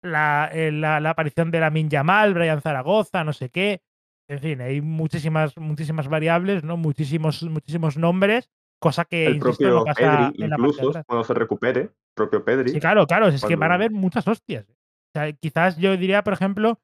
La, 0.03 0.51
eh, 0.53 0.73
la, 0.73 0.99
la 0.99 1.11
aparición 1.11 1.51
de 1.51 1.61
la 1.61 1.71
Yamal, 1.73 2.35
Brian 2.35 2.61
Zaragoza, 2.61 3.23
no 3.23 3.33
sé 3.33 3.51
qué. 3.51 3.83
En 4.31 4.39
fin, 4.39 4.61
hay 4.61 4.81
muchísimas, 4.81 5.57
muchísimas 5.57 6.07
variables, 6.07 6.63
¿no? 6.63 6.77
Muchísimos, 6.77 7.43
muchísimos 7.43 7.97
nombres, 7.97 8.49
cosa 8.79 9.05
que 9.05 9.27
el 9.27 9.41
propio 9.41 9.85
Pedri, 9.85 10.45
incluso 10.45 10.93
cuando 11.05 11.25
se 11.25 11.35
recupere, 11.35 11.91
propio 12.15 12.45
Pedri. 12.45 12.71
Sí, 12.71 12.79
claro, 12.79 13.09
claro, 13.09 13.27
es 13.27 13.45
que 13.45 13.57
van 13.57 13.73
a 13.73 13.75
haber 13.75 13.91
muchas 13.91 14.29
hostias. 14.29 14.67
O 14.69 15.19
sea, 15.19 15.33
quizás 15.33 15.79
yo 15.79 15.97
diría, 15.97 16.23
por 16.23 16.35
ejemplo, 16.35 16.79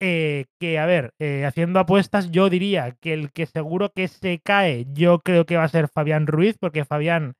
eh, 0.00 0.46
que, 0.58 0.78
a 0.78 0.86
ver, 0.86 1.12
eh, 1.18 1.44
haciendo 1.44 1.80
apuestas, 1.80 2.30
yo 2.30 2.48
diría 2.48 2.92
que 2.92 3.12
el 3.12 3.30
que 3.30 3.44
seguro 3.44 3.92
que 3.94 4.08
se 4.08 4.40
cae, 4.42 4.86
yo 4.94 5.18
creo 5.18 5.44
que 5.44 5.58
va 5.58 5.64
a 5.64 5.68
ser 5.68 5.88
Fabián 5.88 6.26
Ruiz, 6.26 6.56
porque 6.58 6.86
Fabián 6.86 7.34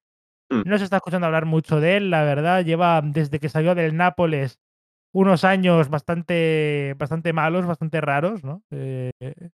mm. 0.50 0.64
no 0.66 0.76
se 0.76 0.84
está 0.84 0.96
escuchando 0.96 1.28
hablar 1.28 1.46
mucho 1.46 1.80
de 1.80 1.96
él, 1.96 2.10
la 2.10 2.24
verdad, 2.24 2.62
lleva 2.62 3.00
desde 3.00 3.38
que 3.38 3.48
salió 3.48 3.74
del 3.74 3.96
Nápoles 3.96 4.58
unos 5.16 5.44
años 5.44 5.88
bastante, 5.88 6.94
bastante 6.98 7.32
malos, 7.32 7.64
bastante 7.64 8.02
raros, 8.02 8.44
¿no? 8.44 8.62
Eh, 8.70 9.10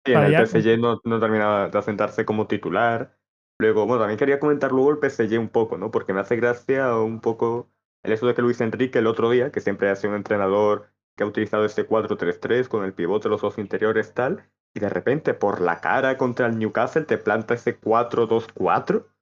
sí, 0.05 0.13
en 0.13 0.19
el 0.19 0.45
PSG 0.45 0.79
no, 0.79 1.01
no 1.03 1.19
terminaba 1.19 1.69
de 1.69 1.77
asentarse 1.79 2.25
como 2.25 2.45
titular. 2.45 3.17
Luego, 3.59 3.87
bueno, 3.87 4.01
también 4.01 4.19
quería 4.19 4.39
comentar 4.39 4.71
luego 4.71 4.91
el 4.91 4.99
PSG 4.99 5.39
un 5.39 5.49
poco, 5.49 5.79
¿no? 5.79 5.89
Porque 5.89 6.13
me 6.13 6.19
hace 6.19 6.35
gracia 6.35 6.95
un 6.97 7.21
poco 7.21 7.71
el 8.03 8.13
hecho 8.13 8.27
de 8.27 8.35
que 8.35 8.43
Luis 8.43 8.61
Enrique 8.61 8.99
el 8.99 9.07
otro 9.07 9.31
día, 9.31 9.51
que 9.51 9.59
siempre 9.59 9.89
ha 9.89 9.95
sido 9.95 10.11
un 10.11 10.17
entrenador 10.17 10.91
que 11.17 11.23
ha 11.23 11.27
utilizado 11.27 11.65
este 11.65 11.87
4-3-3 11.87 12.67
con 12.67 12.85
el 12.85 12.93
pivote, 12.93 13.27
los 13.27 13.41
dos 13.41 13.57
interiores, 13.57 14.13
tal, 14.13 14.47
y 14.75 14.79
de 14.79 14.89
repente 14.89 15.33
por 15.33 15.59
la 15.59 15.81
cara 15.81 16.17
contra 16.17 16.45
el 16.45 16.59
Newcastle 16.59 17.05
te 17.05 17.17
planta 17.17 17.55
ese 17.55 17.81
4-2-4 17.81 18.97
o 18.97 19.16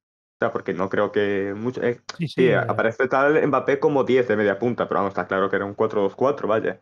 sea, 0.45 0.51
porque 0.51 0.73
no 0.73 0.89
creo 0.89 1.11
que 1.11 1.53
mucho. 1.55 1.81
Eh, 1.83 1.99
sí, 2.17 2.27
sí, 2.27 2.47
eh. 2.47 2.55
aparece 2.55 3.07
tal 3.07 3.45
Mbappé 3.47 3.79
como 3.79 4.03
10 4.03 4.27
de 4.27 4.37
media 4.37 4.59
punta, 4.59 4.87
pero 4.87 4.99
vamos, 4.99 5.11
está 5.11 5.27
claro 5.27 5.49
que 5.49 5.55
era 5.55 5.65
un 5.65 5.75
4-2-4, 5.75 6.47
vaya. 6.47 6.81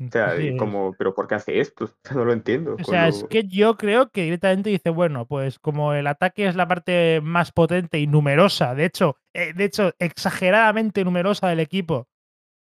O 0.00 0.10
sea, 0.10 0.40
y 0.40 0.56
como, 0.56 0.94
pero 0.98 1.14
¿por 1.14 1.28
qué 1.28 1.36
hace 1.36 1.60
esto? 1.60 1.88
No 2.14 2.24
lo 2.24 2.32
entiendo. 2.32 2.76
O 2.80 2.84
sea, 2.84 3.08
es 3.08 3.24
que 3.30 3.44
yo 3.44 3.76
creo 3.76 4.10
que 4.10 4.24
directamente 4.24 4.70
dice, 4.70 4.90
bueno, 4.90 5.26
pues 5.26 5.58
como 5.58 5.92
el 5.94 6.06
ataque 6.06 6.46
es 6.46 6.56
la 6.56 6.66
parte 6.66 7.20
más 7.22 7.52
potente 7.52 8.00
y 8.00 8.06
numerosa, 8.06 8.74
de 8.74 8.86
hecho, 8.86 9.16
eh, 9.32 9.52
de 9.54 9.64
hecho, 9.64 9.92
exageradamente 9.98 11.04
numerosa 11.04 11.48
del 11.48 11.60
equipo, 11.60 12.08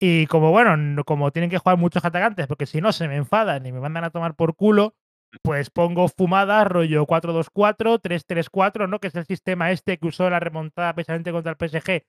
y 0.00 0.26
como 0.26 0.50
bueno, 0.50 1.04
como 1.04 1.30
tienen 1.30 1.50
que 1.50 1.59
jugar 1.59 1.76
muchos 1.76 2.04
atacantes, 2.04 2.47
porque 2.47 2.66
si 2.66 2.80
no 2.80 2.90
se 2.90 3.06
me 3.06 3.16
enfadan 3.16 3.66
y 3.66 3.70
me 3.73 3.80
mandan 3.80 4.04
a 4.04 4.11
tomar 4.11 4.35
por 4.35 4.56
culo, 4.56 4.94
pues 5.43 5.71
pongo 5.71 6.09
fumada, 6.09 6.65
rollo 6.65 7.07
4-2-4, 7.07 8.01
3-3-4, 8.01 8.89
¿no? 8.89 8.99
Que 8.99 9.09
es 9.09 9.15
el 9.15 9.27
sistema 9.27 9.71
este 9.71 9.99
que 9.99 10.09
usó 10.09 10.29
la 10.31 10.41
remontada 10.41 10.95
precisamente 10.95 11.33
contra 11.33 11.53
el 11.53 11.59
PSG, 11.59 11.85
que 11.85 12.05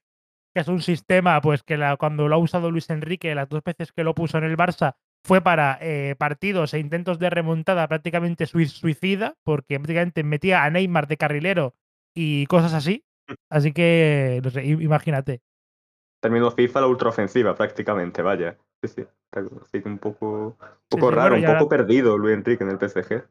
es 0.56 0.68
un 0.68 0.82
sistema, 0.82 1.40
pues 1.42 1.64
que 1.64 1.80
cuando 2.00 2.28
lo 2.28 2.36
ha 2.36 2.40
usado 2.40 2.72
Luis 2.72 2.90
Enrique, 2.90 3.36
las 3.36 3.50
dos 3.50 3.64
veces 3.64 3.92
que 3.92 4.04
lo 4.04 4.16
puso 4.16 4.38
en 4.38 4.44
el 4.44 4.58
Barça, 4.58 4.96
fue 5.24 5.42
para 5.42 5.78
eh, 5.82 6.16
partidos 6.18 6.74
e 6.74 6.80
intentos 6.80 7.20
de 7.20 7.30
remontada 7.30 7.88
prácticamente 7.88 8.48
suicida, 8.48 9.36
porque 9.44 9.80
prácticamente 9.80 10.24
metía 10.24 10.64
a 10.64 10.70
Neymar 10.70 11.08
de 11.08 11.18
carrilero 11.18 11.76
y 12.16 12.46
cosas 12.48 12.74
así. 12.74 13.06
Así 13.50 13.72
que, 13.72 14.42
no 14.44 14.50
sé, 14.50 14.66
imagínate. 14.66 15.42
Terminó 16.22 16.52
FIFA 16.52 16.82
la 16.82 16.88
ultraofensiva 16.88 17.56
prácticamente, 17.56 18.22
vaya. 18.22 18.58
Sí, 18.84 18.88
sí. 18.88 19.06
Así 19.32 19.82
que 19.82 19.88
un 19.88 19.98
poco, 19.98 20.58
poco 20.90 21.12
raro, 21.12 21.36
un 21.36 21.46
poco 21.46 21.70
perdido 21.70 22.18
Luis 22.18 22.36
Enrique 22.36 22.64
en 22.64 22.70
el 22.70 22.78
PSG. 22.78 23.24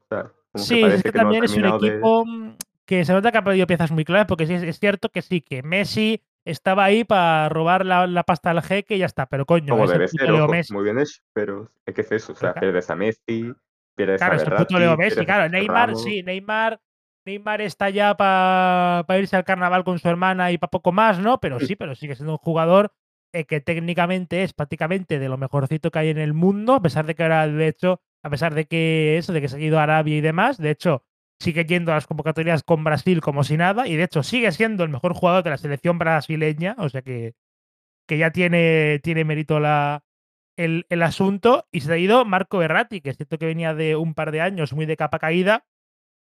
sí, 0.54 0.83
es 0.83 1.02
que, 1.02 1.12
también 1.12 1.45
es 1.45 1.54
un 1.54 1.66
equipo 1.66 2.25
mm, 2.25 2.57
que 2.87 3.04
se 3.04 3.12
nota 3.12 3.30
que 3.30 3.38
ha 3.38 3.45
perdido 3.45 3.66
piezas 3.66 3.90
muy 3.90 4.04
claras, 4.04 4.26
porque 4.26 4.47
sí, 4.47 4.54
es 4.54 4.78
cierto 4.80 5.11
que 5.11 5.21
sí, 5.21 5.42
que 5.42 5.62
Messi 5.62 6.23
estaba 6.45 6.85
ahí 6.85 7.04
para 7.04 7.50
robar 7.50 7.85
la, 7.85 8.23
pasta 8.25 8.50
al 8.50 8.62
jeque 8.62 8.97
y 8.97 8.99
ya 8.99 9.07
está, 9.07 9.26
pero 9.26 9.45
coño, 9.45 9.75
Como 9.75 9.87
debe 9.87 10.09
ser, 10.09 10.30
muy 10.71 10.85
bien 10.85 10.99
hecho, 10.99 11.21
pero 11.35 11.69
es 11.85 11.95
que 11.95 12.00
es 12.00 12.12
eso, 12.12 12.33
o 12.33 12.37
sea, 12.37 12.54
pierdes 12.54 12.88
a 12.88 12.97
Messi, 12.97 13.52
pierdes 13.95 14.19
claro, 14.19 14.35
a 14.35 14.38
Claro, 14.38 14.57
es 14.57 14.62
puto 14.62 14.78
Leo 14.78 14.97
Messi, 14.97 15.26
claro, 15.26 15.50
Neymar, 15.50 15.97
sí, 15.97 16.23
Neymar, 16.23 16.80
Neymar 17.26 17.61
está 17.61 17.90
ya 17.90 18.16
para 18.16 19.19
irse 19.19 19.37
al 19.37 19.45
carnaval 19.45 19.85
con 19.85 19.99
su 19.99 20.09
hermana 20.09 20.50
y 20.50 20.57
para 20.57 20.71
poco 20.71 20.92
más, 20.92 21.19
¿no? 21.19 21.38
Pero 21.40 21.61
sí, 21.61 21.76
pero 21.76 21.95
sigue 21.95 22.14
siendo 22.14 22.33
un 22.33 22.38
jugador 22.38 22.92
eh, 23.33 23.45
que 23.45 23.61
técnicamente 23.61 24.43
es 24.43 24.53
prácticamente 24.53 25.19
de 25.19 25.29
lo 25.29 25.39
mejorcito 25.39 25.91
que 25.91 25.99
hay 26.01 26.09
en 26.09 26.19
el 26.19 26.35
mundo, 26.35 26.75
a 26.75 26.83
pesar 26.83 27.07
de 27.07 27.15
que 27.15 27.23
ahora, 27.23 27.47
de 27.47 27.69
hecho, 27.69 28.01
a 28.23 28.31
pesar 28.31 28.55
de 28.55 28.67
que 28.67 29.19
eso, 29.19 29.33
de 29.33 29.41
que 29.41 29.49
se 29.49 29.57
ha 29.57 29.61
ido 29.61 29.79
a 29.79 29.85
Arabia 29.85 30.17
y 30.17 30.21
demás, 30.21 30.59
de 30.59 30.71
hecho, 30.71 31.05
sigue 31.39 31.65
yendo 31.65 31.93
a 31.93 31.95
las 31.97 32.07
convocatorias 32.07 32.63
con 32.63 32.85
Brasil 32.85 33.21
como 33.21 33.45
si 33.45 33.57
nada, 33.57 33.87
y 33.89 33.97
de 33.97 34.05
hecho 34.05 34.23
sigue 34.23 34.53
siendo 34.53 34.85
el 34.85 34.91
mejor 34.91 35.15
jugador 35.15 35.45
de 35.45 35.51
la 35.51 35.59
selección 35.59 35.99
brasileña, 35.99 36.75
o 36.79 36.89
sea 36.89 37.03
que, 37.03 37.35
que 38.07 38.19
ya 38.19 38.31
tiene, 38.33 39.01
tiene 39.03 39.25
mérito 39.25 39.61
la, 39.61 40.05
el, 40.57 40.87
el, 40.91 41.03
asunto, 41.03 41.67
y 41.73 41.81
se 41.83 41.93
ha 41.93 41.99
ido 41.99 42.25
Marco 42.25 42.59
Berratti, 42.59 43.01
que 43.01 43.11
es 43.11 43.17
cierto 43.17 43.39
que 43.39 43.47
venía 43.47 43.75
de 43.75 43.97
un 43.97 44.15
par 44.15 44.33
de 44.33 44.41
años 44.41 44.73
muy 44.73 44.87
de 44.87 44.97
capa 44.97 45.19
caída, 45.19 45.67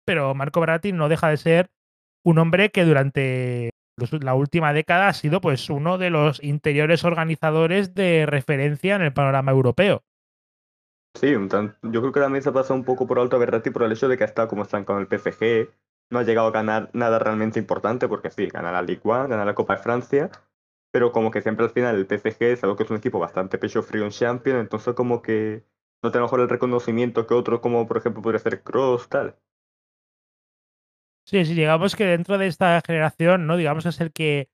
pero 0.06 0.34
Marco 0.36 0.62
Berratti 0.62 0.94
no 0.94 1.10
deja 1.10 1.30
de 1.30 1.38
ser 1.38 1.70
un 2.24 2.40
hombre 2.40 2.72
que 2.72 2.84
durante 2.86 3.72
la 4.22 4.36
última 4.36 4.74
década 4.74 5.08
ha 5.08 5.14
sido 5.14 5.42
pues 5.42 5.70
uno 5.70 5.98
de 5.98 6.10
los 6.10 6.44
interiores 6.44 7.04
organizadores 7.04 7.96
de 7.96 8.26
referencia 8.26 8.96
en 8.96 9.02
el 9.02 9.14
panorama 9.14 9.52
europeo. 9.52 10.04
Sí, 11.16 11.34
yo 11.34 12.02
creo 12.02 12.12
que 12.12 12.20
también 12.20 12.44
se 12.44 12.50
ha 12.50 12.54
pasado 12.54 12.76
un 12.76 12.86
poco 12.86 13.08
por 13.08 13.18
alto 13.18 13.36
a 13.36 13.40
Berratti 13.40 13.72
por 13.72 13.84
el 13.84 13.92
hecho 13.92 14.08
de 14.08 14.18
que 14.18 14.24
ha 14.24 14.28
estado 14.28 14.48
como 14.48 14.62
están 14.62 14.86
con 14.86 15.00
el 15.00 15.08
PSG, 15.08 15.70
no 16.12 16.20
ha 16.20 16.24
llegado 16.24 16.48
a 16.48 16.52
ganar 16.52 16.92
nada 16.94 17.18
realmente 17.18 17.60
importante, 17.60 18.08
porque 18.08 18.30
sí, 18.30 18.48
gana 18.48 18.72
la 18.72 18.84
Ligue 18.84 19.02
1, 19.04 19.28
gana 19.28 19.44
la 19.44 19.56
Copa 19.56 19.78
de 19.78 19.82
Francia, 19.82 20.30
pero 20.92 21.12
como 21.12 21.32
que 21.32 21.42
siempre 21.42 21.66
al 21.66 21.72
final 21.72 21.96
el 21.96 22.06
PSG 22.06 22.44
es 22.44 22.64
algo 22.64 22.76
que 22.76 22.84
es 22.84 22.92
un 22.92 22.98
equipo 22.98 23.18
bastante 23.18 23.58
pecho 23.58 23.82
frío 23.82 24.06
en 24.06 24.12
Champions, 24.12 24.60
entonces 24.60 24.94
como 24.94 25.24
que 25.24 25.66
no 26.04 26.12
tiene 26.12 26.26
mejor 26.26 26.42
el 26.42 26.50
reconocimiento 26.50 27.26
que 27.26 27.34
otros, 27.34 27.62
como 27.62 27.88
por 27.88 27.98
ejemplo 27.98 28.22
podría 28.22 28.40
ser 28.40 28.62
Cross, 28.62 29.10
tal. 29.10 29.36
Sí, 31.28 31.44
sí, 31.46 31.56
digamos 31.56 31.96
que 31.98 32.06
dentro 32.06 32.38
de 32.38 32.48
esta 32.48 32.82
generación, 32.86 33.48
¿no? 33.48 33.58
Digamos 33.58 33.84
que 33.84 33.90
es 33.90 34.00
el 34.00 34.14
que 34.14 34.50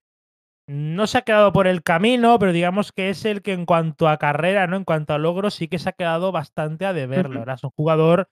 no 0.68 1.06
se 1.06 1.18
ha 1.18 1.22
quedado 1.22 1.52
por 1.52 1.68
el 1.68 1.82
camino, 1.82 2.38
pero 2.38 2.52
digamos 2.52 2.90
que 2.92 3.10
es 3.10 3.24
el 3.24 3.42
que 3.42 3.52
en 3.52 3.64
cuanto 3.64 4.08
a 4.08 4.18
carrera, 4.18 4.66
¿no? 4.66 4.76
En 4.76 4.84
cuanto 4.84 5.14
a 5.14 5.18
logros, 5.18 5.54
sí 5.54 5.68
que 5.68 5.78
se 5.78 5.90
ha 5.90 5.92
quedado 5.92 6.32
bastante 6.32 6.84
a 6.86 6.92
deber. 6.92 7.30
La 7.30 7.40
verdad, 7.40 7.54
es 7.56 7.64
un 7.64 7.70
jugador 7.70 8.28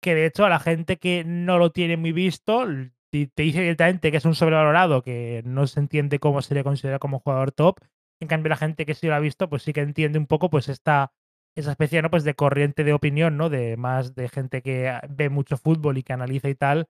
que 0.00 0.14
de 0.14 0.26
hecho 0.26 0.44
a 0.46 0.48
la 0.48 0.58
gente 0.58 0.96
que 0.96 1.24
no 1.24 1.58
lo 1.58 1.70
tiene 1.70 1.96
muy 1.98 2.12
visto, 2.12 2.66
te 3.10 3.30
dice 3.36 3.60
directamente 3.60 4.10
que 4.10 4.16
es 4.16 4.24
un 4.24 4.34
sobrevalorado, 4.34 5.02
que 5.02 5.42
no 5.44 5.66
se 5.66 5.80
entiende 5.80 6.18
cómo 6.18 6.40
se 6.42 6.54
le 6.54 6.64
considera 6.64 6.98
como 6.98 7.20
jugador 7.20 7.52
top. 7.52 7.78
En 8.20 8.28
cambio, 8.28 8.50
la 8.50 8.56
gente 8.56 8.86
que 8.86 8.94
sí 8.94 9.06
lo 9.06 9.14
ha 9.14 9.20
visto, 9.20 9.48
pues 9.50 9.62
sí 9.64 9.72
que 9.72 9.80
entiende 9.80 10.18
un 10.18 10.26
poco 10.26 10.48
pues 10.50 10.68
esta 10.68 11.12
esa 11.54 11.72
especie 11.72 12.00
¿no? 12.00 12.10
pues 12.10 12.24
de 12.24 12.34
corriente 12.34 12.84
de 12.84 12.94
opinión, 12.94 13.36
¿no? 13.36 13.50
De 13.50 13.76
más 13.76 14.14
de 14.14 14.28
gente 14.30 14.62
que 14.62 14.98
ve 15.10 15.28
mucho 15.28 15.58
fútbol 15.58 15.98
y 15.98 16.02
que 16.02 16.14
analiza 16.14 16.48
y 16.48 16.54
tal, 16.54 16.88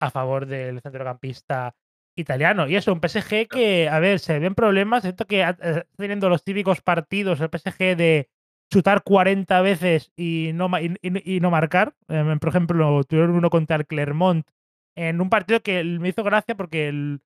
a 0.00 0.10
favor 0.10 0.46
del 0.46 0.80
centrocampista 0.80 1.74
italiano. 2.16 2.66
Y 2.68 2.76
eso, 2.76 2.92
un 2.92 3.00
PSG 3.00 3.48
que, 3.48 3.88
a 3.88 3.98
ver, 3.98 4.18
se 4.18 4.38
ven 4.38 4.54
problemas. 4.54 5.02
Siento 5.02 5.26
que 5.26 5.42
eh, 5.42 5.48
está 5.48 5.86
teniendo 5.96 6.28
los 6.28 6.44
típicos 6.44 6.80
partidos, 6.80 7.40
el 7.40 7.50
PSG 7.50 7.96
de 7.96 8.28
chutar 8.72 9.02
40 9.02 9.60
veces 9.60 10.12
y 10.16 10.50
no, 10.54 10.70
y, 10.80 11.40
no 11.40 11.50
marcar. 11.50 11.94
Em, 12.08 12.38
por 12.38 12.48
ejemplo, 12.48 13.04
tuvieron 13.04 13.36
uno 13.36 13.50
contra 13.50 13.76
el 13.76 13.86
Clermont 13.86 14.46
en 14.96 15.20
un 15.20 15.30
partido 15.30 15.60
que 15.60 15.84
me 15.84 16.08
hizo 16.08 16.24
gracia 16.24 16.56
porque 16.56 16.88
el, 16.88 17.20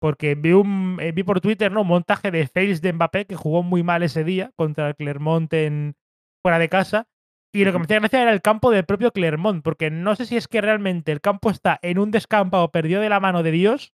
porque 0.00 0.34
vi 0.34 0.52
un 0.52 0.98
eh, 1.00 1.12
vi 1.12 1.22
por 1.22 1.40
Twitter 1.40 1.72
¿no? 1.72 1.82
un 1.82 1.88
montaje 1.88 2.30
de 2.30 2.46
fails 2.46 2.80
de 2.82 2.92
Mbappé 2.92 3.26
que 3.26 3.34
jugó 3.34 3.62
muy 3.62 3.82
mal 3.82 4.02
ese 4.02 4.24
día 4.24 4.52
contra 4.56 4.88
el 4.88 4.96
Clermont 4.96 5.52
en 5.54 5.96
fuera 6.42 6.58
de 6.58 6.68
casa 6.68 7.08
y 7.52 7.64
lo 7.64 7.72
que 7.72 7.78
me 7.78 7.84
hacía 7.84 8.00
gracia 8.00 8.22
era 8.22 8.32
el 8.32 8.42
campo 8.42 8.70
del 8.70 8.84
propio 8.84 9.12
Clermont, 9.12 9.62
porque 9.62 9.90
no 9.90 10.14
sé 10.16 10.26
si 10.26 10.36
es 10.36 10.48
que 10.48 10.60
realmente 10.60 11.12
el 11.12 11.20
campo 11.20 11.50
está 11.50 11.78
en 11.82 11.98
un 11.98 12.10
descampado 12.10 12.70
perdido 12.70 13.00
de 13.00 13.08
la 13.08 13.20
mano 13.20 13.42
de 13.42 13.50
Dios, 13.50 13.92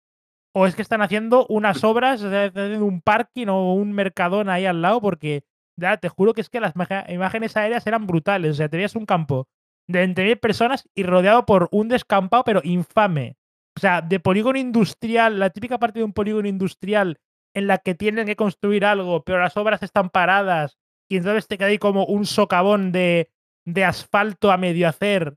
o 0.54 0.66
es 0.66 0.76
que 0.76 0.82
están 0.82 1.02
haciendo 1.02 1.46
unas 1.48 1.84
obras, 1.84 2.22
están 2.22 2.50
haciendo 2.50 2.86
un 2.86 3.02
parking 3.02 3.48
o 3.48 3.74
un 3.74 3.94
mercadón 3.94 4.50
ahí 4.50 4.66
al 4.66 4.82
lado, 4.82 5.02
porque 5.02 5.44
ya 5.78 5.98
te 5.98 6.10
juro 6.10 6.34
que 6.34 6.42
es 6.42 6.50
que 6.50 6.60
las 6.60 6.74
imágenes 7.08 7.56
aéreas 7.56 7.86
eran 7.88 8.08
brutales. 8.08 8.52
O 8.52 8.56
sea, 8.56 8.70
te 8.70 8.78
veías 8.78 8.96
un 8.96 9.06
campo 9.06 9.48
de 9.88 10.04
20.000 10.08 10.40
personas 10.40 10.88
y 10.96 11.04
rodeado 11.04 11.46
por 11.46 11.70
un 11.72 11.88
descampado, 11.88 12.44
pero 12.44 12.62
infame. 12.64 13.38
O 13.78 13.80
sea, 13.80 14.02
de 14.02 14.20
polígono 14.20 14.60
industrial, 14.60 15.40
la 15.40 15.52
típica 15.52 15.78
parte 15.78 16.00
de 16.00 16.06
un 16.06 16.14
polígono 16.14 16.48
industrial 16.48 17.20
en 17.54 17.68
la 17.68 17.78
que 17.78 17.96
tienen 17.96 18.26
que 18.26 18.36
construir 18.36 18.86
algo, 18.86 19.24
pero 19.24 19.40
las 19.40 19.56
obras 19.58 19.82
están 19.82 20.10
paradas 20.10 20.78
y 21.10 21.18
entonces 21.18 21.48
te 21.48 21.58
queda 21.58 21.70
ahí 21.70 21.78
como 21.78 22.06
un 22.06 22.26
socavón 22.26 22.92
de 22.92 23.32
de 23.74 23.86
asfalto 23.86 24.52
a 24.52 24.58
medio 24.58 24.88
hacer 24.88 25.36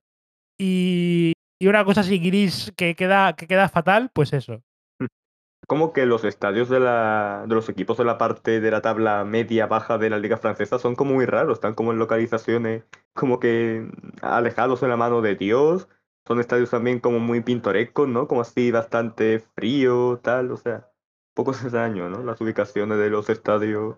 y, 0.58 1.32
una 1.60 1.84
cosa 1.84 2.00
así 2.00 2.18
gris 2.18 2.72
que 2.76 2.94
queda, 2.94 3.34
que 3.34 3.46
queda 3.46 3.68
fatal, 3.68 4.10
pues 4.12 4.32
eso. 4.32 4.62
Como 5.68 5.92
que 5.92 6.06
los 6.06 6.24
estadios 6.24 6.68
de, 6.68 6.80
la, 6.80 7.44
de 7.46 7.54
los 7.54 7.68
equipos 7.68 7.96
de 7.96 8.04
la 8.04 8.18
parte 8.18 8.60
de 8.60 8.70
la 8.70 8.82
tabla 8.82 9.24
media-baja 9.24 9.96
de 9.96 10.10
la 10.10 10.18
liga 10.18 10.36
francesa 10.36 10.78
son 10.78 10.96
como 10.96 11.14
muy 11.14 11.24
raros, 11.24 11.58
están 11.58 11.74
como 11.74 11.92
en 11.92 11.98
localizaciones 11.98 12.84
como 13.14 13.38
que 13.38 13.88
alejados 14.22 14.80
de 14.80 14.88
la 14.88 14.96
mano 14.96 15.22
de 15.22 15.36
Dios, 15.36 15.88
son 16.26 16.40
estadios 16.40 16.70
también 16.70 17.00
como 17.00 17.20
muy 17.20 17.40
pintorescos, 17.42 18.08
¿no? 18.08 18.26
Como 18.26 18.40
así 18.40 18.70
bastante 18.70 19.40
frío, 19.54 20.18
tal, 20.22 20.50
o 20.50 20.56
sea, 20.56 20.90
poco 21.34 21.52
extraño, 21.52 22.08
¿no? 22.08 22.22
Las 22.22 22.40
ubicaciones 22.40 22.98
de 22.98 23.10
los 23.10 23.28
estadios 23.30 23.96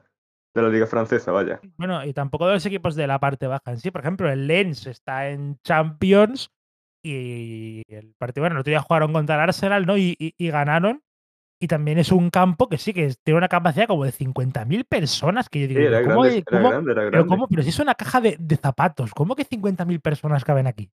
de 0.54 0.62
la 0.62 0.68
liga 0.68 0.86
francesa, 0.86 1.32
vaya. 1.32 1.60
Bueno, 1.76 2.04
y 2.04 2.12
tampoco 2.12 2.46
de 2.46 2.54
los 2.54 2.66
equipos 2.66 2.94
de 2.94 3.06
la 3.06 3.18
parte 3.18 3.46
baja 3.46 3.72
en 3.72 3.80
sí. 3.80 3.90
Por 3.90 4.00
ejemplo, 4.02 4.30
el 4.30 4.46
Lens 4.46 4.86
está 4.86 5.28
en 5.28 5.58
Champions 5.64 6.50
y 7.02 7.82
el 7.88 8.14
partido, 8.14 8.42
bueno, 8.42 8.56
el 8.56 8.60
otro 8.60 8.70
día 8.70 8.80
jugaron 8.80 9.12
contra 9.12 9.34
el 9.34 9.40
Arsenal, 9.42 9.84
¿no? 9.84 9.98
Y, 9.98 10.34
ganaron. 10.38 11.02
Y 11.60 11.66
también 11.66 11.98
es 11.98 12.12
un 12.12 12.30
campo 12.30 12.68
que 12.68 12.78
sí, 12.78 12.92
que 12.92 13.14
tiene 13.22 13.38
una 13.38 13.48
capacidad 13.48 13.86
como 13.86 14.04
de 14.04 14.12
50.000 14.12 14.84
personas. 14.86 15.48
Que 15.48 15.62
yo 15.62 15.68
digo, 15.68 15.80
era, 15.80 16.02
¿cómo, 16.02 16.22
grande, 16.22 16.44
era 16.46 16.60
grande, 16.60 16.92
era 16.92 17.02
grande. 17.02 17.10
Pero, 17.10 17.26
¿cómo? 17.26 17.48
pero 17.48 17.62
si 17.62 17.68
es 17.70 17.78
una 17.80 17.94
caja 17.94 18.20
de, 18.20 18.38
zapatos, 18.60 19.12
¿cómo 19.12 19.34
que 19.34 19.46
50.000 19.46 20.00
personas 20.00 20.44
caben 20.44 20.66
aquí? 20.66 20.90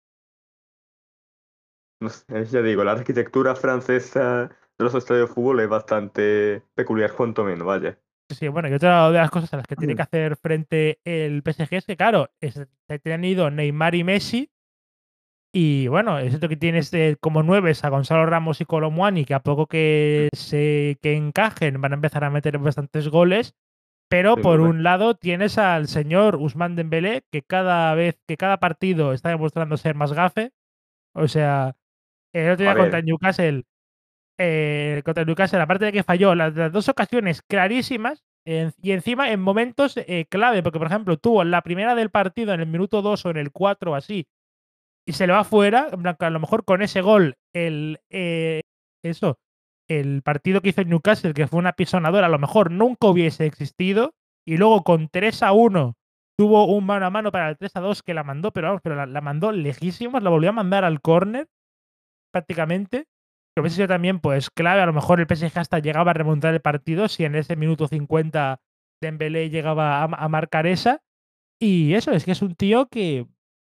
No 2.00 2.10
sé, 2.10 2.44
ya 2.46 2.60
digo, 2.60 2.84
la 2.84 2.92
arquitectura 2.92 3.54
francesa 3.54 4.50
de 4.78 4.84
los 4.84 4.94
estadios 4.94 5.28
de 5.28 5.34
fútbol 5.34 5.60
es 5.60 5.68
bastante 5.68 6.62
peculiar, 6.74 7.12
cuanto 7.12 7.44
menos, 7.44 7.66
vaya. 7.66 7.98
Sí, 8.28 8.48
bueno, 8.48 8.68
y 8.68 8.72
otra 8.72 9.10
de 9.10 9.18
las 9.18 9.30
cosas 9.30 9.52
a 9.54 9.58
las 9.58 9.66
que 9.66 9.76
tiene 9.76 9.94
que 9.94 10.02
hacer 10.02 10.36
frente 10.36 10.98
el 11.04 11.42
PSG 11.42 11.74
es 11.74 11.86
que, 11.86 11.96
claro, 11.96 12.28
se 12.40 13.12
han 13.12 13.24
ido 13.24 13.50
Neymar 13.50 13.94
y 13.94 14.04
Messi. 14.04 14.50
Y 15.54 15.86
bueno, 15.88 16.18
es 16.18 16.30
cierto 16.30 16.48
que 16.48 16.56
tienes 16.56 16.92
como 17.20 17.42
nueves 17.42 17.82
a 17.84 17.88
Gonzalo 17.88 18.26
Ramos 18.26 18.60
y 18.60 18.66
Colomwani, 18.66 19.24
que 19.24 19.32
a 19.32 19.40
poco 19.40 19.66
que 19.66 20.28
se 20.36 20.98
que 21.00 21.14
encajen 21.14 21.80
van 21.80 21.92
a 21.92 21.94
empezar 21.94 22.24
a 22.24 22.30
meter 22.30 22.58
bastantes 22.58 23.08
goles. 23.08 23.54
Pero 24.08 24.36
por 24.36 24.60
un 24.60 24.82
lado 24.82 25.16
tienes 25.16 25.56
al 25.56 25.88
señor 25.88 26.36
Usman 26.36 26.76
Dembélé, 26.76 27.24
que 27.32 27.42
cada 27.42 27.94
vez, 27.94 28.20
que 28.26 28.36
cada 28.36 28.58
partido 28.58 29.12
está 29.12 29.30
demostrando 29.30 29.76
ser 29.76 29.94
más 29.94 30.12
gafe. 30.12 30.52
O 31.14 31.26
sea, 31.26 31.76
el 32.32 32.50
otro 32.50 32.64
día 32.64 32.76
contra 32.76 33.00
Newcastle 33.00 33.64
eh, 34.38 35.02
contra 35.04 35.22
el 35.22 35.26
Newcastle, 35.26 35.60
aparte 35.60 35.86
de 35.86 35.92
que 35.92 36.02
falló 36.02 36.34
las, 36.34 36.54
dos 36.72 36.88
ocasiones 36.88 37.42
clarísimas 37.42 38.24
y 38.44 38.92
encima 38.92 39.32
en 39.32 39.40
momentos 39.40 39.96
eh, 39.96 40.26
clave, 40.28 40.62
porque 40.62 40.78
por 40.78 40.86
ejemplo 40.86 41.16
tuvo 41.16 41.42
la 41.42 41.62
primera 41.62 41.96
del 41.96 42.10
partido 42.10 42.54
en 42.54 42.60
el 42.60 42.68
minuto 42.68 43.02
2 43.02 43.26
o 43.26 43.30
en 43.30 43.38
el 43.38 43.50
4 43.50 43.90
o 43.90 43.94
así, 43.96 44.28
y 45.04 45.12
se 45.12 45.26
le 45.26 45.32
va 45.32 45.42
fuera, 45.42 45.88
a 46.18 46.30
lo 46.30 46.40
mejor 46.40 46.64
con 46.64 46.82
ese 46.82 47.00
gol, 47.00 47.36
el 47.52 47.98
eh, 48.10 48.62
eso, 49.02 49.38
el 49.88 50.22
partido 50.22 50.60
que 50.60 50.70
hizo 50.70 50.80
el 50.80 50.88
Newcastle, 50.88 51.34
que 51.34 51.46
fue 51.46 51.58
una 51.58 51.72
pisonadora, 51.72 52.26
a 52.26 52.30
lo 52.30 52.38
mejor 52.38 52.70
nunca 52.70 53.08
hubiese 53.08 53.46
existido, 53.46 54.14
y 54.46 54.56
luego 54.56 54.82
con 54.84 55.08
3 55.08 55.42
a 55.42 55.52
1 55.52 55.96
tuvo 56.36 56.66
un 56.66 56.84
mano 56.84 57.06
a 57.06 57.10
mano 57.10 57.32
para 57.32 57.48
el 57.48 57.56
3 57.56 57.76
a 57.76 57.80
2 57.80 58.02
que 58.02 58.14
la 58.14 58.24
mandó, 58.24 58.52
pero 58.52 58.68
vamos, 58.68 58.82
pero 58.82 59.06
la, 59.06 59.20
mandó 59.20 59.52
lejísimos, 59.52 60.22
la 60.22 60.30
volvió 60.30 60.50
a 60.50 60.52
mandar 60.52 60.84
al 60.84 61.00
córner 61.00 61.48
prácticamente 62.32 63.06
que 63.56 63.62
hubiese 63.62 63.76
sido 63.76 63.88
también 63.88 64.20
pues 64.20 64.50
clave. 64.50 64.82
A 64.82 64.86
lo 64.86 64.92
mejor 64.92 65.18
el 65.18 65.26
PSG 65.26 65.58
hasta 65.58 65.78
llegaba 65.78 66.10
a 66.10 66.14
remontar 66.14 66.52
el 66.52 66.60
partido 66.60 67.08
si 67.08 67.24
en 67.24 67.34
ese 67.34 67.56
minuto 67.56 67.88
50 67.88 68.60
Dembélé 69.00 69.48
llegaba 69.48 70.02
a, 70.02 70.28
marcar 70.28 70.66
esa. 70.66 71.02
Y 71.58 71.94
eso, 71.94 72.12
es 72.12 72.26
que 72.26 72.32
es 72.32 72.42
un 72.42 72.54
tío 72.54 72.88
que 72.88 73.26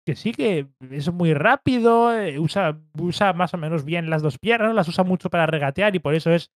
que 0.06 0.16
sí 0.16 0.32
que 0.32 0.66
es 0.90 1.12
muy 1.12 1.34
rápido, 1.34 2.12
eh, 2.12 2.38
usa 2.38 2.78
usa 2.98 3.32
más 3.32 3.54
o 3.54 3.58
menos 3.58 3.84
bien 3.84 4.10
las 4.10 4.22
2 4.22 4.38
piernas, 4.38 4.74
las 4.74 4.88
usa 4.88 5.04
mucho 5.04 5.30
para 5.30 5.46
regatear 5.46 5.94
y 5.94 5.98
por 5.98 6.14
eso 6.14 6.30
es 6.30 6.50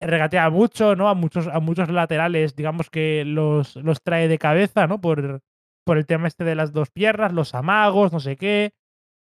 regatea 0.00 0.50
mucho, 0.50 0.94
¿no? 0.94 1.08
A 1.08 1.14
muchos 1.14 1.48
a 1.48 1.60
muchos 1.60 1.88
laterales, 1.90 2.54
digamos 2.54 2.90
que 2.90 3.24
los 3.24 3.76
los 3.76 4.02
trae 4.02 4.28
de 4.28 4.38
cabeza, 4.38 4.86
¿no? 4.86 5.00
Por 5.00 5.42
por 5.84 5.98
el 5.98 6.06
tema 6.06 6.28
este 6.28 6.44
de 6.44 6.54
las 6.54 6.72
2 6.72 6.90
piernas, 6.90 7.32
los 7.32 7.54
amagos, 7.54 8.12
no 8.12 8.20
sé 8.20 8.36
qué. 8.36 8.72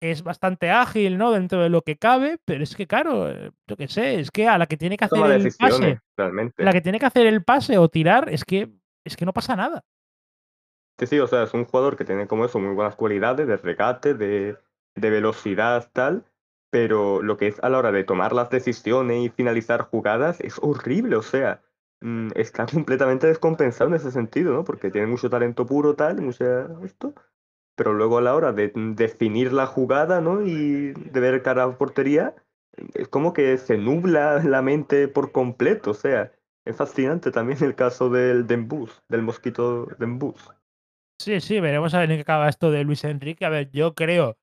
Es 0.01 0.23
bastante 0.23 0.71
ágil, 0.71 1.17
¿no? 1.17 1.31
Dentro 1.31 1.61
de 1.61 1.69
lo 1.69 1.83
que 1.83 1.97
cabe, 1.97 2.39
pero 2.43 2.63
es 2.63 2.75
que 2.75 2.87
claro, 2.87 3.31
yo 3.67 3.77
qué 3.77 3.87
sé, 3.87 4.19
es 4.19 4.31
que 4.31 4.47
a 4.47 4.57
la 4.57 4.65
que 4.65 4.75
tiene 4.75 4.97
que 4.97 5.05
hacer 5.05 5.31
el 5.31 5.53
pase 5.57 6.01
realmente. 6.17 6.63
la 6.63 6.73
que 6.73 6.81
tiene 6.81 6.99
que 6.99 7.05
hacer 7.05 7.27
el 7.27 7.43
pase 7.43 7.77
o 7.77 7.87
tirar, 7.87 8.27
es 8.29 8.43
que 8.43 8.69
es 9.05 9.15
que 9.15 9.25
no 9.25 9.33
pasa 9.33 9.55
nada. 9.55 9.83
Sí, 10.99 11.07
sí, 11.07 11.19
o 11.19 11.27
sea, 11.27 11.43
es 11.43 11.53
un 11.53 11.65
jugador 11.65 11.97
que 11.97 12.05
tiene 12.05 12.27
como 12.27 12.45
eso, 12.45 12.59
muy 12.59 12.75
buenas 12.75 12.95
cualidades 12.95 13.47
de 13.47 13.57
regate, 13.57 14.13
de, 14.13 14.57
de 14.95 15.09
velocidad, 15.09 15.89
tal, 15.93 16.25
pero 16.69 17.21
lo 17.21 17.37
que 17.37 17.47
es 17.47 17.59
a 17.63 17.69
la 17.69 17.79
hora 17.79 17.91
de 17.91 18.03
tomar 18.03 18.33
las 18.33 18.49
decisiones 18.49 19.25
y 19.25 19.29
finalizar 19.29 19.81
jugadas 19.81 20.39
es 20.41 20.59
horrible, 20.61 21.15
o 21.15 21.21
sea, 21.21 21.61
mm, 22.01 22.29
está 22.35 22.65
completamente 22.71 23.27
descompensado 23.27 23.89
en 23.89 23.95
ese 23.95 24.11
sentido, 24.11 24.53
¿no? 24.53 24.63
Porque 24.63 24.91
tiene 24.91 25.07
mucho 25.07 25.29
talento 25.29 25.65
puro, 25.65 25.95
tal, 25.95 26.21
mucha 26.21 26.67
esto, 26.83 27.13
pero 27.81 27.95
luego 27.95 28.19
a 28.19 28.21
la 28.21 28.35
hora 28.35 28.53
de 28.53 28.71
definir 28.75 29.51
la 29.51 29.65
jugada, 29.65 30.21
¿no? 30.21 30.45
Y 30.45 30.93
de 30.93 31.19
ver 31.19 31.41
cara 31.41 31.63
a 31.63 31.77
portería, 31.79 32.35
es 32.93 33.07
como 33.07 33.33
que 33.33 33.57
se 33.57 33.75
nubla 33.75 34.37
la 34.43 34.61
mente 34.61 35.07
por 35.07 35.31
completo, 35.31 35.89
o 35.89 35.93
sea, 35.95 36.31
es 36.63 36.75
fascinante 36.75 37.31
también 37.31 37.57
el 37.63 37.73
caso 37.73 38.11
del 38.11 38.45
Dembús, 38.45 39.01
del 39.09 39.23
mosquito 39.23 39.87
Dembús. 39.97 40.47
Sí, 41.17 41.41
sí, 41.41 41.59
veremos 41.59 41.95
a 41.95 42.01
ver 42.01 42.11
en 42.11 42.17
qué 42.17 42.21
acaba 42.21 42.49
esto 42.49 42.69
de 42.69 42.83
Luis 42.83 43.03
Enrique. 43.03 43.45
A 43.45 43.49
ver, 43.49 43.71
yo 43.71 43.95
creo 43.95 44.37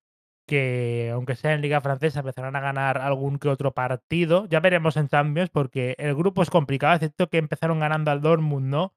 que, 0.45 1.12
aunque 1.14 1.37
sea 1.37 1.54
en 1.54 1.61
Liga 1.61 1.80
Francesa, 1.80 2.18
empezarán 2.18 2.57
a 2.57 2.61
ganar 2.61 2.99
algún 2.99 3.38
que 3.38 3.50
otro 3.50 3.73
partido. 3.73 4.47
Ya 4.47 4.59
veremos 4.59 4.97
en 4.97 5.07
Champions, 5.07 5.50
porque 5.50 5.95
el 5.99 6.16
grupo 6.16 6.42
es 6.42 6.50
complicado. 6.50 6.95
Es 6.95 7.00
cierto 7.02 7.28
que 7.28 7.38
empezaron 7.38 7.78
ganando 7.78 8.11
al 8.11 8.21
Dortmund, 8.21 8.66
¿no? 8.66 8.95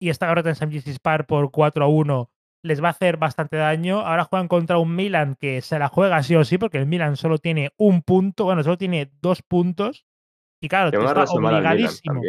Y 0.00 0.08
esta 0.08 0.28
derrota 0.28 0.48
en. 0.48 0.56
James's 0.56 0.98
Park 0.98 1.26
por 1.26 1.50
4 1.50 1.84
a 1.84 1.88
1 1.88 2.30
les 2.62 2.82
va 2.82 2.88
a 2.88 2.92
hacer 2.92 3.16
bastante 3.16 3.56
daño. 3.56 4.00
Ahora 4.00 4.24
juegan 4.24 4.48
contra 4.48 4.78
un 4.78 4.94
Milan 4.94 5.36
que 5.38 5.60
se 5.60 5.78
la 5.78 5.88
juega 5.88 6.22
sí 6.22 6.34
o 6.36 6.44
sí, 6.44 6.58
porque 6.58 6.78
el 6.78 6.86
Milan 6.86 7.16
solo 7.16 7.38
tiene 7.38 7.72
un 7.76 8.02
punto, 8.02 8.44
bueno, 8.44 8.62
solo 8.62 8.78
tiene 8.78 9.10
dos 9.20 9.42
puntos. 9.42 10.06
Y 10.60 10.68
claro, 10.68 10.88
está 10.88 11.24
obligadísimo 11.24 12.20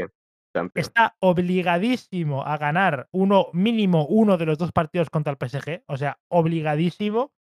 también, 0.52 0.72
está 0.76 1.16
obligadísimo 1.20 2.44
a 2.44 2.58
ganar 2.58 3.08
uno, 3.12 3.48
mínimo 3.54 4.06
uno 4.08 4.38
de 4.38 4.46
los 4.46 4.58
dos 4.58 4.72
partidos 4.72 5.10
contra 5.10 5.32
el 5.32 5.38
PSG, 5.38 5.84
o 5.88 5.98
sea, 5.98 6.20
obligadísimo. 6.30 7.34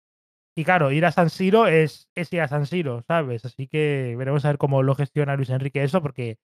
Y 0.53 0.65
claro, 0.65 0.91
ir 0.91 1.05
a 1.05 1.13
San 1.13 1.29
Siro 1.29 1.67
es, 1.67 2.09
es 2.13 2.31
ir 2.33 2.41
a 2.41 2.47
San 2.49 2.65
Siro, 2.65 3.03
¿sabes? 3.03 3.45
Así 3.45 3.67
que 3.67 4.15
veremos 4.17 4.43
a 4.43 4.49
ver 4.49 4.57
cómo 4.57 4.83
lo 4.83 4.95
gestiona 4.95 5.37
Luis 5.37 5.49
Enrique 5.49 5.81
eso, 5.81 6.01
porque 6.01 6.39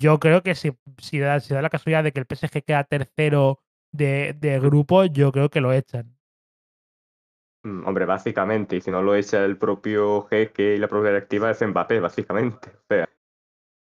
yo 0.00 0.20
creo 0.20 0.44
que 0.44 0.54
si, 0.54 0.72
si, 0.98 1.18
da, 1.18 1.40
si 1.40 1.54
da 1.54 1.62
la 1.62 1.70
casualidad 1.70 2.04
de 2.04 2.12
que 2.12 2.20
el 2.20 2.26
PSG 2.26 2.62
queda 2.62 2.84
tercero 2.84 3.60
de, 3.92 4.34
de 4.38 4.60
grupo, 4.60 5.04
yo 5.06 5.32
creo 5.32 5.50
que 5.50 5.60
lo 5.60 5.72
echan. 5.72 6.16
Mm, 7.62 7.86
Hombre, 7.86 8.04
básicamente, 8.04 8.76
y 8.76 8.80
si 8.80 8.90
no 8.90 9.02
lo 9.02 9.14
echa 9.14 9.44
el 9.44 9.58
propio 9.58 10.26
jeque 10.28 10.74
y 10.74 10.78
la 10.78 10.88
propia 10.88 11.10
directiva 11.10 11.50
es 11.50 11.60
Mbappé, 11.66 12.00
básicamente. 12.00 12.70
O 12.70 12.84
sea, 12.88 13.08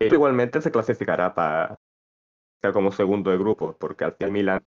igualmente 0.01 0.61
se 0.61 0.71
clasificará 0.73 1.35
para 1.35 1.79
como 2.73 2.93
segundo 2.93 3.31
de 3.31 3.39
grupo, 3.39 3.77
porque 3.79 4.05
al 4.05 4.13
final 4.15 4.33
Milan 4.33 4.65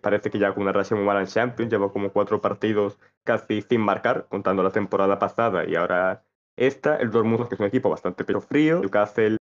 parece 0.00 0.30
que 0.30 0.38
ya 0.38 0.54
con 0.54 0.62
una 0.64 0.72
racha 0.72 0.94
muy 0.94 1.04
mala 1.04 1.20
en 1.20 1.26
Champions, 1.26 1.70
lleva 1.72 1.92
como 1.92 2.12
cuatro 2.12 2.40
partidos 2.40 2.98
casi 3.24 3.62
sin 3.62 3.80
marcar, 3.82 4.26
contando 4.28 4.62
la 4.62 4.70
temporada 4.70 5.18
pasada 5.18 5.66
y 5.68 5.76
ahora 5.76 6.24
esta, 6.56 6.96
el 6.96 7.10
Dortmund 7.10 7.48
que 7.48 7.54
es 7.56 7.60
un 7.60 7.66
equipo 7.66 7.90
bastante 7.90 8.24
pero 8.24 8.40
frío, 8.40 8.80
Newcastle, 8.80 9.38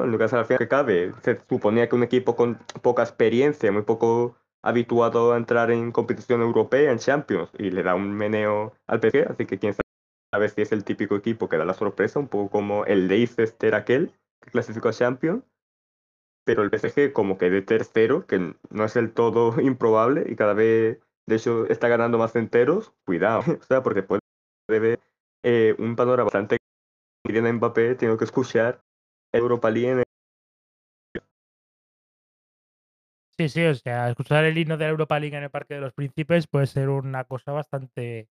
¿no? 0.00 0.04
el 0.04 0.10
Newcastle 0.10 0.40
al 0.40 0.46
final 0.46 0.58
que 0.58 0.68
cabe, 0.68 1.12
se 1.22 1.38
suponía 1.48 1.88
que 1.88 1.96
un 1.96 2.02
equipo 2.02 2.36
con 2.36 2.58
poca 2.82 3.02
experiencia, 3.02 3.70
muy 3.72 3.82
poco 3.82 4.36
habituado 4.62 5.32
a 5.32 5.36
entrar 5.36 5.70
en 5.70 5.92
competición 5.92 6.42
europea, 6.42 6.90
en 6.90 6.98
Champions, 6.98 7.50
y 7.58 7.70
le 7.70 7.82
da 7.82 7.94
un 7.94 8.12
meneo 8.12 8.74
al 8.86 9.00
PSG, 9.00 9.30
así 9.30 9.46
que 9.46 9.58
quién 9.58 9.74
sabe 10.32 10.48
si 10.48 10.62
es 10.62 10.72
el 10.72 10.84
típico 10.84 11.16
equipo 11.16 11.48
que 11.48 11.56
da 11.56 11.64
la 11.64 11.74
sorpresa, 11.74 12.18
un 12.18 12.28
poco 12.28 12.50
como 12.50 12.84
el 12.84 13.08
Leicester 13.08 13.74
aquel, 13.74 14.12
que 14.42 14.50
clasificó 14.50 14.88
a 14.88 14.92
Champions, 14.92 15.44
pero 16.44 16.62
el 16.62 16.70
PSG 16.70 17.12
como 17.12 17.38
que 17.38 17.50
de 17.50 17.62
tercero, 17.62 18.26
que 18.26 18.54
no 18.70 18.84
es 18.84 18.96
el 18.96 19.12
todo 19.12 19.60
improbable, 19.60 20.26
y 20.28 20.36
cada 20.36 20.54
vez, 20.54 20.98
de 21.26 21.36
hecho, 21.36 21.66
está 21.66 21.88
ganando 21.88 22.18
más 22.18 22.36
enteros, 22.36 22.92
cuidado, 23.04 23.40
o 23.60 23.64
sea, 23.64 23.82
porque 23.82 24.02
puede 24.02 24.20
ver 24.68 25.00
eh, 25.42 25.74
un 25.78 25.96
panorama 25.96 26.24
bastante 26.24 26.58
que 27.26 27.52
Mbappé, 27.52 27.94
tengo 27.94 28.16
que 28.16 28.24
escuchar 28.24 28.82
Europa 29.32 29.70
League 29.70 29.90
en 29.90 30.02
Sí, 33.40 33.48
sí, 33.48 33.64
o 33.64 33.74
sea, 33.74 34.10
escuchar 34.10 34.44
el 34.44 34.58
himno 34.58 34.76
de 34.76 34.84
la 34.84 34.90
Europa 34.90 35.18
League 35.18 35.34
en 35.34 35.44
el 35.44 35.50
Parque 35.50 35.74
de 35.74 35.80
los 35.80 35.94
Príncipes 35.94 36.46
puede 36.46 36.66
ser 36.66 36.90
una 36.90 37.24
cosa 37.24 37.52
bastante, 37.52 38.28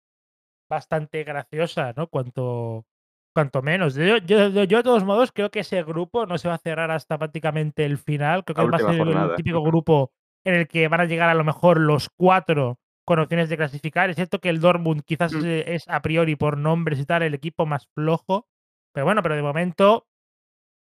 bastante 0.69 1.25
graciosa, 1.25 1.93
¿no? 1.97 2.07
Cuanto, 2.07 2.85
cuanto 3.33 3.61
menos. 3.61 3.95
Yo, 3.95 4.17
yo, 4.19 4.47
yo, 4.47 4.63
yo, 4.63 4.77
de 4.77 4.83
todos 4.83 5.03
modos, 5.03 5.33
creo 5.33 5.51
que 5.51 5.59
ese 5.59 5.83
grupo 5.83 6.25
no 6.25 6.37
se 6.37 6.47
va 6.47 6.53
a 6.53 6.59
cerrar 6.59 6.89
hasta 6.89 7.17
prácticamente 7.17 7.83
el 7.83 7.97
final. 7.97 8.45
Creo 8.45 8.55
que 8.55 8.71
va 8.71 8.77
a 8.77 8.79
ser 8.79 8.89
el, 8.91 8.95
el 9.01 9.05
jornada. 9.07 9.35
típico 9.35 9.61
grupo 9.61 10.13
en 10.45 10.55
el 10.55 10.67
que 10.69 10.87
van 10.87 11.01
a 11.01 11.05
llegar 11.05 11.29
a 11.29 11.33
lo 11.35 11.43
mejor 11.43 11.81
los 11.81 12.09
cuatro 12.15 12.79
con 13.05 13.19
opciones 13.19 13.49
de 13.49 13.57
clasificar. 13.57 14.09
Es 14.09 14.15
cierto 14.15 14.39
que 14.39 14.47
el 14.47 14.61
Dortmund 14.61 15.03
quizás 15.03 15.33
Mm. 15.33 15.45
es, 15.45 15.67
es 15.67 15.83
a 15.89 16.01
priori 16.01 16.37
por 16.37 16.57
nombres 16.57 16.97
y 16.99 17.05
tal 17.05 17.23
el 17.23 17.33
equipo 17.33 17.65
más 17.65 17.89
flojo. 17.93 18.47
Pero 18.93 19.05
bueno, 19.05 19.21
pero 19.21 19.35
de 19.35 19.41
momento 19.41 20.07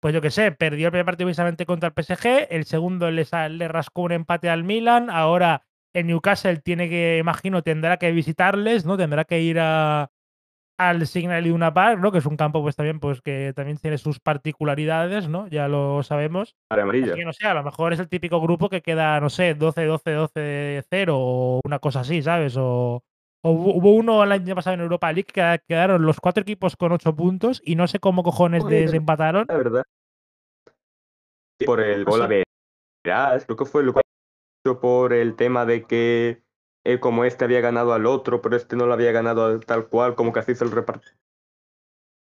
pues 0.01 0.15
yo 0.15 0.21
qué 0.21 0.31
sé, 0.31 0.53
perdió 0.53 0.87
el 0.87 0.93
primer 0.93 1.07
partido 1.07 1.27
precisamente 1.27 1.67
contra 1.67 1.89
el 1.89 1.95
PSG, 1.95 2.49
el 2.51 2.65
segundo 2.65 3.11
le, 3.11 3.27
le 3.51 3.69
rascó 3.69 4.03
un 4.03 4.13
empate 4.13 4.49
al 4.49 4.65
Milan, 4.65 5.11
ahora 5.11 5.63
el 5.93 6.07
Newcastle 6.07 6.59
tiene 6.59 6.89
que, 6.89 7.19
imagino, 7.19 7.63
tendrá 7.63 7.97
que 7.97 8.13
visitarles, 8.13 8.85
¿no? 8.85 8.97
Tendrá 8.97 9.25
que 9.25 9.41
ir 9.41 9.59
a, 9.61 10.11
al 10.79 11.07
Signal 11.07 11.47
Iduna 11.47 11.75
Park, 11.75 11.99
¿no? 11.99 12.13
Que 12.13 12.19
es 12.19 12.27
un 12.27 12.37
campo, 12.37 12.63
pues 12.63 12.77
también, 12.77 13.01
pues 13.01 13.21
que 13.21 13.53
también 13.55 13.79
tiene 13.79 13.99
sus 13.99 14.21
particularidades, 14.21 15.29
¿no? 15.29 15.49
Ya 15.49 15.67
lo 15.67 16.03
sabemos. 16.05 16.55
Que 17.17 17.25
no 17.25 17.33
sé, 17.33 17.47
a 17.47 17.55
lo 17.55 17.65
mejor 17.65 17.93
es 17.93 17.99
el 17.99 18.09
típico 18.09 18.41
grupo 18.41 18.69
que 18.69 18.83
queda, 18.83 19.21
no 19.21 19.29
sé, 19.29 19.55
12, 19.55 19.85
12, 19.85 20.11
12, 20.13 20.85
0 20.89 21.17
o 21.19 21.61
una 21.65 21.81
cosa 21.81 22.01
así, 22.01 22.23
¿sabes? 22.23 22.57
O 22.57 23.03
hubo 23.43 23.75
hubo 23.75 23.95
uno 23.95 24.23
el 24.25 24.33
año 24.33 24.55
pasado 24.55 24.75
en 24.75 24.81
Europa 24.81 25.13
League 25.13 25.25
que 25.25 25.33
queda- 25.35 25.59
quedaron 25.59 26.05
los 26.05 26.21
cuatro 26.21 26.43
equipos 26.43 26.77
con 26.77 26.93
8 26.93 27.15
puntos 27.15 27.61
y 27.65 27.77
no 27.77 27.87
sé 27.89 27.99
cómo 28.01 28.23
cojones 28.23 28.65
Oye, 28.65 28.83
desempataron. 28.83 29.47
la 29.49 29.57
verdad. 29.57 29.85
Por 31.65 31.81
el 31.81 32.05
No 32.05 32.11
gol 32.11 32.23
a. 32.23 32.29
Verás, 33.05 33.45
creo 33.45 33.57
que 33.57 33.65
fue 33.65 33.83
lo 33.83 33.95
por 34.81 35.13
el 35.13 35.35
tema 35.35 35.65
de 35.65 35.85
que 35.85 36.43
eh, 36.85 37.01
como 37.01 37.25
este 37.25 37.45
había 37.45 37.61
ganado 37.61 37.93
al 37.95 38.07
otro, 38.07 38.43
pero 38.43 38.57
este 38.57 38.77
no 38.77 38.87
lo 38.87 38.93
había 38.93 39.13
ganado 39.13 39.47
al- 39.47 39.65
tal 39.65 39.89
cual, 39.89 40.15
como 40.15 40.33
que 40.33 40.41
así 40.41 40.55
se 40.55 40.65
el 40.65 40.71
repartió. 40.71 41.11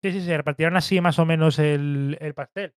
Sí, 0.03 0.11
sí, 0.11 0.21
se 0.21 0.37
repartieron 0.37 0.77
así 0.77 1.01
más 1.01 1.17
o 1.19 1.25
menos 1.25 1.57
el, 1.57 2.17
el 2.21 2.33
pastel. 2.35 2.75